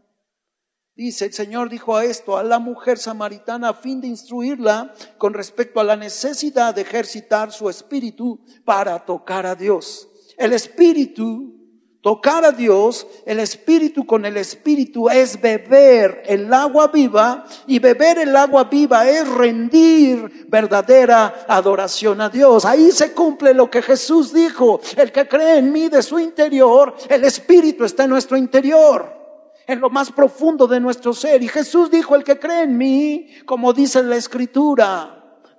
Dice, 0.97 1.25
el 1.25 1.33
Señor 1.33 1.69
dijo 1.69 1.97
a 1.97 2.05
esto, 2.05 2.37
a 2.37 2.43
la 2.43 2.57
mujer 2.57 2.97
samaritana, 2.97 3.69
a 3.69 3.73
fin 3.73 3.99
de 3.99 4.07
instruirla 4.07 4.93
con 5.17 5.33
respecto 5.33 5.81
a 5.81 5.83
la 5.83 5.97
necesidad 5.97 6.73
de 6.73 6.83
ejercitar 6.83 7.51
su 7.51 7.69
espíritu 7.69 8.39
para 8.63 9.03
tocar 9.03 9.45
a 9.45 9.55
Dios. 9.55 10.07
El 10.37 10.53
espíritu, 10.53 11.53
tocar 11.99 12.45
a 12.45 12.53
Dios, 12.53 13.05
el 13.25 13.41
espíritu 13.41 14.05
con 14.05 14.23
el 14.23 14.37
espíritu 14.37 15.09
es 15.09 15.41
beber 15.41 16.23
el 16.27 16.53
agua 16.53 16.87
viva 16.87 17.45
y 17.67 17.79
beber 17.79 18.19
el 18.19 18.33
agua 18.33 18.63
viva 18.63 19.05
es 19.09 19.27
rendir 19.27 20.47
verdadera 20.47 21.45
adoración 21.49 22.21
a 22.21 22.29
Dios. 22.29 22.63
Ahí 22.63 22.91
se 22.93 23.11
cumple 23.11 23.53
lo 23.53 23.69
que 23.69 23.81
Jesús 23.81 24.31
dijo, 24.31 24.79
el 24.95 25.11
que 25.11 25.27
cree 25.27 25.57
en 25.57 25.73
mí 25.73 25.89
de 25.89 26.01
su 26.01 26.19
interior, 26.19 26.95
el 27.09 27.25
espíritu 27.25 27.83
está 27.83 28.05
en 28.05 28.11
nuestro 28.11 28.37
interior 28.37 29.24
en 29.67 29.79
lo 29.79 29.89
más 29.89 30.11
profundo 30.11 30.67
de 30.67 30.79
nuestro 30.79 31.13
ser. 31.13 31.41
Y 31.43 31.47
Jesús 31.47 31.89
dijo, 31.91 32.15
el 32.15 32.23
que 32.23 32.39
cree 32.39 32.63
en 32.63 32.77
mí, 32.77 33.27
como 33.45 33.73
dice 33.73 34.03
la 34.03 34.15
escritura, 34.15 35.15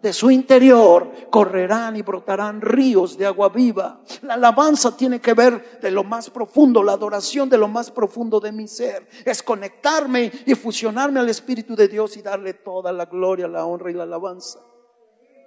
de 0.07 0.13
su 0.13 0.31
interior 0.31 1.11
correrán 1.31 1.97
y 1.97 2.03
brotarán 2.03 2.61
ríos 2.61 3.17
de 3.17 3.27
agua 3.27 3.49
viva. 3.49 4.01
La 4.23 4.35
alabanza 4.35 4.97
tiene 4.97 5.21
que 5.21 5.35
ver 5.35 5.81
de 5.81 5.91
lo 5.91 6.05
más 6.05 6.31
profundo, 6.31 6.83
la 6.83 6.93
adoración 6.93 7.49
de 7.49 7.59
lo 7.59 7.67
más 7.67 7.91
profundo 7.91 8.39
de 8.39 8.53
mi 8.53 8.69
ser. 8.69 9.09
Es 9.25 9.43
conectarme 9.43 10.31
y 10.45 10.55
fusionarme 10.55 11.21
al 11.21 11.29
Espíritu 11.29 11.75
de 11.75 11.89
Dios 11.89 12.17
y 12.17 12.23
darle 12.23 12.55
toda 12.55 12.93
la 12.93 13.07
gloria, 13.07 13.49
la 13.49 13.65
honra 13.65 13.91
y 13.91 13.95
la 13.95 14.05
alabanza. 14.05 14.61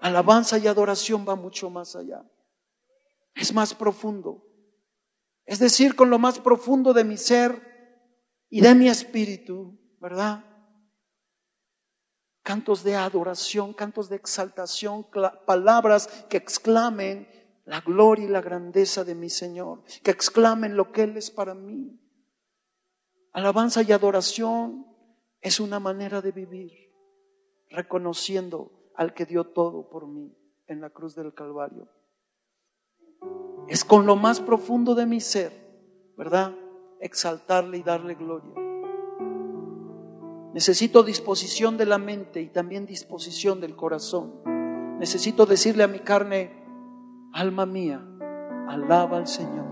Alabanza 0.02 0.58
y 0.58 0.68
adoración 0.68 1.26
va 1.28 1.36
mucho 1.36 1.70
más 1.70 1.96
allá. 1.96 2.24
Es 3.36 3.54
más 3.54 3.74
profundo. 3.74 4.44
Es 5.46 5.60
decir, 5.60 5.96
con 5.96 6.10
lo 6.10 6.20
más 6.20 6.40
profundo 6.40 6.94
de 6.94 7.04
mi 7.04 7.18
ser, 7.18 7.69
y 8.50 8.62
de 8.62 8.76
mi 8.76 8.90
espíritu, 8.90 9.78
¿verdad? 10.00 10.44
Cantos 12.42 12.84
de 12.84 12.96
adoración, 12.96 13.74
cantos 13.74 14.10
de 14.10 14.16
exaltación, 14.16 15.06
palabras 15.46 16.08
que 16.30 16.38
exclamen 16.38 17.28
la 17.66 17.82
gloria 17.82 18.26
y 18.26 18.30
la 18.30 18.42
grandeza 18.42 19.04
de 19.04 19.14
mi 19.14 19.30
Señor, 19.30 19.84
que 20.04 20.10
exclamen 20.10 20.76
lo 20.76 20.92
que 20.92 21.04
Él 21.04 21.18
es 21.18 21.30
para 21.30 21.54
mí. 21.54 22.00
Alabanza 23.32 23.84
y 23.84 23.92
adoración 23.92 24.88
es 25.42 25.60
una 25.60 25.80
manera 25.80 26.22
de 26.22 26.32
vivir, 26.32 26.72
reconociendo 27.70 28.92
al 28.96 29.14
que 29.14 29.26
dio 29.26 29.44
todo 29.44 29.88
por 29.90 30.08
mí 30.08 30.36
en 30.66 30.82
la 30.82 30.90
cruz 30.90 31.16
del 31.16 31.36
Calvario. 31.36 31.88
Es 33.68 33.86
con 33.86 34.08
lo 34.08 34.16
más 34.16 34.42
profundo 34.42 34.96
de 34.96 35.06
mi 35.06 35.22
ser, 35.22 35.54
¿verdad? 36.18 36.56
Exaltarle 37.00 37.78
y 37.78 37.84
darle 37.84 38.16
gloria. 38.16 38.54
Necesito 40.54 41.04
disposición 41.04 41.78
de 41.78 41.86
la 41.86 41.98
mente 41.98 42.42
y 42.42 42.48
también 42.48 42.86
disposición 42.86 43.62
del 43.62 43.76
corazón. 43.76 44.42
Necesito 45.00 45.46
decirle 45.46 45.84
a 45.84 45.88
mi 45.88 46.00
carne, 46.00 46.52
alma 47.34 47.66
mía, 47.66 48.04
alaba 48.68 49.18
al 49.18 49.28
Señor 49.28 49.68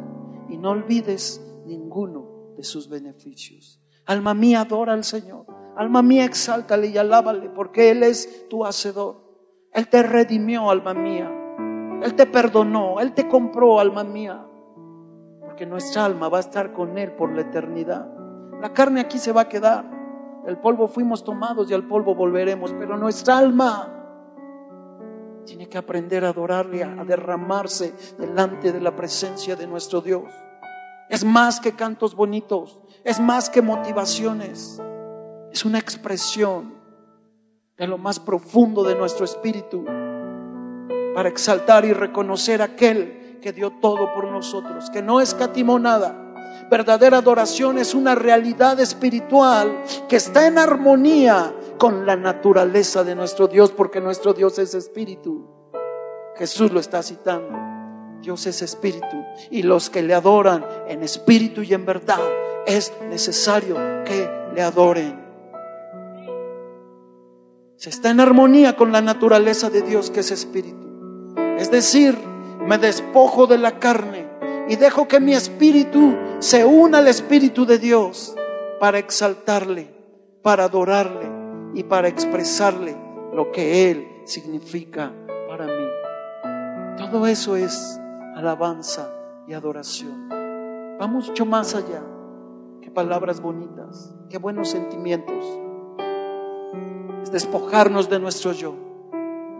y 0.49 0.57
no 0.57 0.69
olvides 0.69 1.41
ninguno 1.65 2.53
de 2.55 2.63
sus 2.63 2.87
beneficios. 2.89 3.81
Alma 4.05 4.33
mía, 4.33 4.61
adora 4.61 4.93
al 4.93 5.03
Señor. 5.03 5.45
Alma 5.75 6.01
mía, 6.01 6.25
exáltale 6.25 6.87
y 6.87 6.97
alábale 6.97 7.49
porque 7.49 7.91
Él 7.91 8.03
es 8.03 8.47
tu 8.47 8.65
hacedor. 8.65 9.27
Él 9.73 9.89
te 9.89 10.01
redimió, 10.01 10.69
alma 10.69 10.93
mía. 10.93 11.29
Él 12.01 12.15
te 12.15 12.25
perdonó, 12.25 12.99
Él 12.99 13.13
te 13.13 13.27
compró, 13.27 13.79
alma 13.79 14.03
mía 14.03 14.46
que 15.57 15.65
nuestra 15.65 16.05
alma 16.05 16.29
va 16.29 16.37
a 16.37 16.41
estar 16.41 16.71
con 16.71 16.97
Él 16.97 17.11
por 17.11 17.33
la 17.35 17.41
eternidad. 17.41 18.07
La 18.61 18.71
carne 18.71 19.01
aquí 19.01 19.17
se 19.17 19.33
va 19.33 19.41
a 19.41 19.49
quedar. 19.49 19.83
El 20.47 20.57
polvo 20.59 20.87
fuimos 20.87 21.25
tomados 21.25 21.69
y 21.69 21.73
al 21.73 21.85
polvo 21.85 22.15
volveremos, 22.15 22.73
pero 22.79 22.95
nuestra 22.95 23.37
alma 23.37 23.93
tiene 25.45 25.67
que 25.67 25.77
aprender 25.77 26.23
a 26.23 26.29
adorarle, 26.29 26.83
a 26.83 27.03
derramarse 27.03 27.93
delante 28.17 28.71
de 28.71 28.79
la 28.79 28.95
presencia 28.95 29.57
de 29.57 29.67
nuestro 29.67 29.99
Dios. 29.99 30.31
Es 31.09 31.25
más 31.25 31.59
que 31.59 31.73
cantos 31.73 32.15
bonitos, 32.15 32.81
es 33.03 33.19
más 33.19 33.49
que 33.49 33.61
motivaciones, 33.61 34.81
es 35.51 35.65
una 35.65 35.79
expresión 35.79 36.75
de 37.77 37.87
lo 37.87 37.97
más 37.97 38.19
profundo 38.19 38.83
de 38.83 38.95
nuestro 38.95 39.25
espíritu 39.25 39.85
para 41.15 41.29
exaltar 41.29 41.85
y 41.85 41.93
reconocer 41.93 42.61
aquel 42.61 43.26
que 43.41 43.53
dio 43.53 43.71
todo 43.81 44.13
por 44.13 44.25
nosotros, 44.25 44.89
que 44.89 45.01
no 45.01 45.21
escatimó 45.21 45.79
nada. 45.79 46.23
Verdadera 46.69 47.19
adoración 47.19 47.77
es 47.77 47.93
una 47.93 48.15
realidad 48.15 48.79
espiritual 48.79 49.83
que 50.09 50.17
está 50.17 50.47
en 50.47 50.57
armonía 50.57 51.53
con 51.77 52.05
la 52.05 52.15
naturaleza 52.15 53.03
de 53.03 53.15
nuestro 53.15 53.47
Dios, 53.47 53.71
porque 53.71 54.01
nuestro 54.01 54.33
Dios 54.33 54.59
es 54.59 54.73
espíritu. 54.73 55.47
Jesús 56.35 56.71
lo 56.71 56.79
está 56.79 57.01
citando. 57.03 57.57
Dios 58.21 58.45
es 58.47 58.61
espíritu 58.61 59.23
y 59.51 59.63
los 59.63 59.89
que 59.89 60.01
le 60.01 60.13
adoran 60.13 60.65
en 60.87 61.03
espíritu 61.03 61.61
y 61.61 61.73
en 61.73 61.85
verdad 61.85 62.19
es 62.65 62.91
necesario 63.09 63.75
que 64.03 64.29
le 64.53 64.61
adoren. 64.61 65.27
se 67.77 67.91
está 67.91 68.09
en 68.09 68.19
armonía 68.19 68.75
con 68.75 68.91
la 68.91 69.01
naturaleza 69.01 69.69
de 69.69 69.83
Dios 69.83 70.09
que 70.09 70.21
es 70.21 70.31
espíritu. 70.31 70.87
Es 71.59 71.69
decir, 71.69 72.17
me 72.67 72.77
despojo 72.77 73.47
de 73.47 73.57
la 73.57 73.79
carne 73.79 74.27
y 74.67 74.75
dejo 74.75 75.07
que 75.07 75.21
mi 75.21 75.33
espíritu 75.33 76.17
se 76.39 76.65
una 76.65 76.97
al 76.97 77.07
espíritu 77.07 77.65
de 77.65 77.79
Dios 77.79 78.35
para 78.79 78.99
exaltarle, 78.99 79.89
para 80.41 80.65
adorarle 80.65 81.31
y 81.73 81.83
para 81.83 82.09
expresarle 82.09 82.95
lo 83.33 83.51
que 83.53 83.89
Él 83.89 84.21
significa 84.25 85.13
para 85.47 85.65
mí. 85.65 85.87
Todo 86.97 87.25
eso 87.25 87.55
es 87.55 87.99
alabanza 88.35 89.13
y 89.47 89.53
adoración. 89.53 90.27
Va 91.01 91.07
mucho 91.07 91.45
más 91.45 91.73
allá 91.73 92.03
que 92.81 92.91
palabras 92.91 93.39
bonitas, 93.39 94.13
que 94.29 94.37
buenos 94.37 94.69
sentimientos. 94.69 95.45
Es 97.23 97.31
despojarnos 97.31 98.09
de 98.09 98.19
nuestro 98.19 98.51
yo 98.51 98.75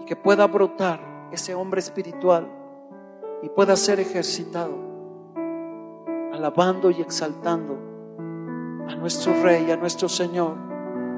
y 0.01 0.05
que 0.05 0.17
pueda 0.17 0.45
brotar 0.45 1.29
ese 1.31 1.55
hombre 1.55 1.79
espiritual 1.79 2.56
y 3.41 3.49
pueda 3.49 3.75
ser 3.75 3.99
ejercitado, 3.99 4.73
alabando 6.33 6.91
y 6.91 7.01
exaltando 7.01 7.77
a 8.87 8.95
nuestro 8.95 9.33
Rey, 9.43 9.69
a 9.71 9.77
nuestro 9.77 10.09
Señor, 10.09 10.55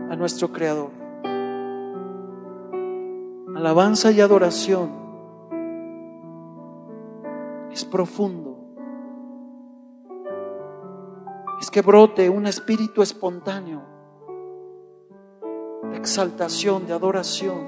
a 0.09 0.15
nuestro 0.15 0.51
Creador. 0.51 0.91
Alabanza 3.55 4.11
y 4.11 4.22
adoración 4.22 4.89
es 7.72 7.86
profundo. 7.86 8.57
Es 11.59 11.70
que 11.70 11.82
brote 11.82 12.30
un 12.30 12.47
espíritu 12.47 13.01
espontáneo 13.01 13.82
de 15.91 15.97
exaltación, 15.97 16.88
de 16.88 16.93
adoración 16.93 17.67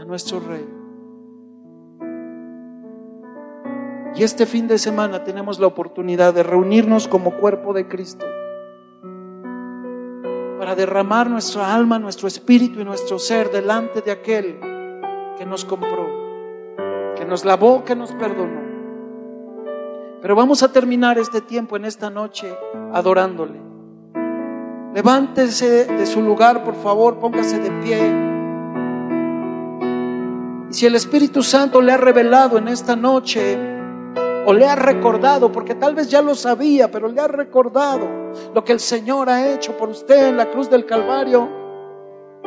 a 0.00 0.04
nuestro 0.04 0.40
Rey. 0.40 0.77
Y 4.18 4.24
este 4.24 4.46
fin 4.46 4.66
de 4.66 4.78
semana 4.78 5.22
tenemos 5.22 5.60
la 5.60 5.68
oportunidad 5.68 6.34
de 6.34 6.42
reunirnos 6.42 7.06
como 7.06 7.36
cuerpo 7.36 7.72
de 7.72 7.86
Cristo 7.86 8.26
para 10.58 10.74
derramar 10.74 11.30
nuestra 11.30 11.72
alma, 11.72 12.00
nuestro 12.00 12.26
espíritu 12.26 12.80
y 12.80 12.84
nuestro 12.84 13.20
ser 13.20 13.52
delante 13.52 14.00
de 14.00 14.10
aquel 14.10 14.58
que 15.38 15.46
nos 15.46 15.64
compró, 15.64 16.04
que 17.14 17.24
nos 17.24 17.44
lavó, 17.44 17.84
que 17.84 17.94
nos 17.94 18.10
perdonó. 18.14 18.60
Pero 20.20 20.34
vamos 20.34 20.64
a 20.64 20.72
terminar 20.72 21.16
este 21.16 21.40
tiempo 21.40 21.76
en 21.76 21.84
esta 21.84 22.10
noche 22.10 22.52
adorándole. 22.92 23.60
Levántese 24.94 25.84
de 25.84 26.06
su 26.06 26.22
lugar, 26.22 26.64
por 26.64 26.74
favor, 26.74 27.20
póngase 27.20 27.60
de 27.60 27.70
pie. 27.82 28.14
Y 30.70 30.74
si 30.74 30.86
el 30.86 30.96
Espíritu 30.96 31.44
Santo 31.44 31.80
le 31.80 31.92
ha 31.92 31.96
revelado 31.96 32.58
en 32.58 32.66
esta 32.66 32.96
noche 32.96 33.77
o 34.48 34.54
le 34.54 34.66
ha 34.66 34.76
recordado, 34.76 35.52
porque 35.52 35.74
tal 35.74 35.94
vez 35.94 36.08
ya 36.08 36.22
lo 36.22 36.34
sabía, 36.34 36.90
pero 36.90 37.06
le 37.06 37.20
ha 37.20 37.28
recordado 37.28 38.08
lo 38.54 38.64
que 38.64 38.72
el 38.72 38.80
Señor 38.80 39.28
ha 39.28 39.46
hecho 39.46 39.76
por 39.76 39.90
usted 39.90 40.28
en 40.28 40.38
la 40.38 40.50
cruz 40.50 40.70
del 40.70 40.86
Calvario, 40.86 41.46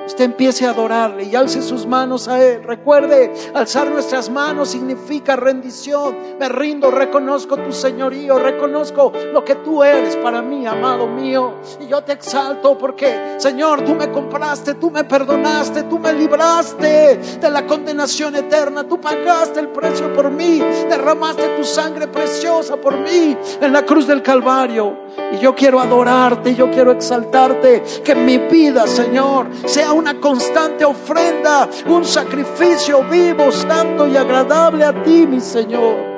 Usted 0.06 0.26
empiece 0.26 0.66
a 0.66 0.72
adorarle 0.72 1.24
y 1.24 1.36
alce 1.36 1.62
sus 1.62 1.86
manos 1.86 2.28
a 2.28 2.41
Él. 2.43 2.64
Recuerde, 2.64 3.34
alzar 3.54 3.89
nuestras 3.89 4.30
manos 4.30 4.70
significa 4.70 5.36
rendición. 5.36 6.18
Me 6.39 6.49
rindo, 6.49 6.91
reconozco 6.91 7.58
tu 7.58 7.72
señorío, 7.72 8.38
reconozco 8.39 9.12
lo 9.32 9.45
que 9.45 9.56
tú 9.56 9.84
eres 9.84 10.16
para 10.18 10.41
mí, 10.41 10.66
amado 10.66 11.08
mío. 11.08 11.56
Y 11.80 11.88
yo 11.88 12.04
te 12.04 12.14
exalto 12.14 12.78
porque, 12.78 13.36
Señor, 13.38 13.84
tú 13.84 13.95
me 13.95 14.12
compraste, 14.12 14.76
tú 14.76 14.91
me 14.91 15.04
perdonaste, 15.04 15.84
tú 15.84 15.99
me 15.99 16.14
libraste 16.14 17.18
de 17.39 17.49
la 17.49 17.66
condenación 17.66 18.36
eterna. 18.36 18.88
Tú 18.88 18.99
pagaste 18.99 19.60
el 19.60 19.70
precio 19.70 20.14
por 20.14 20.30
mí, 20.30 20.60
derramaste 20.89 21.56
tu 21.58 21.64
sangre 21.64 22.08
preciosa 22.08 22.76
por 22.76 22.97
mí 22.97 23.38
en 23.62 23.74
la 23.74 23.86
cruz 23.86 24.08
del 24.08 24.22
Calvario. 24.22 24.97
Y 25.34 25.38
yo 25.38 25.56
quiero 25.56 25.80
adorarte, 25.80 26.56
yo 26.56 26.72
quiero 26.72 26.91
exaltarte, 26.91 27.84
que 28.04 28.16
mi 28.16 28.38
vida, 28.38 28.88
Señor, 28.88 29.47
una 29.94 30.20
constante 30.20 30.86
ofrenda, 30.86 31.70
un 31.88 32.06
sacrificio 32.06 33.04
vivo, 33.04 33.52
santo 33.52 34.08
y 34.08 34.18
agradable 34.18 34.86
a 34.86 35.04
ti, 35.04 35.26
mi 35.28 35.39
Señor. 35.39 36.12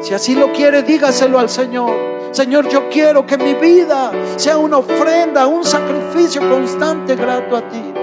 Si 0.00 0.14
así 0.14 0.34
lo 0.34 0.52
quiere, 0.52 0.82
dígaselo 0.82 1.38
al 1.38 1.48
Señor. 1.48 2.16
Señor, 2.30 2.68
yo 2.68 2.88
quiero 2.88 3.26
que 3.26 3.38
mi 3.38 3.54
vida 3.54 4.12
sea 4.36 4.58
una 4.58 4.78
ofrenda, 4.78 5.46
un 5.46 5.64
sacrificio 5.64 6.48
constante 6.48 7.16
grato 7.16 7.56
a 7.56 7.68
ti. 7.68 7.95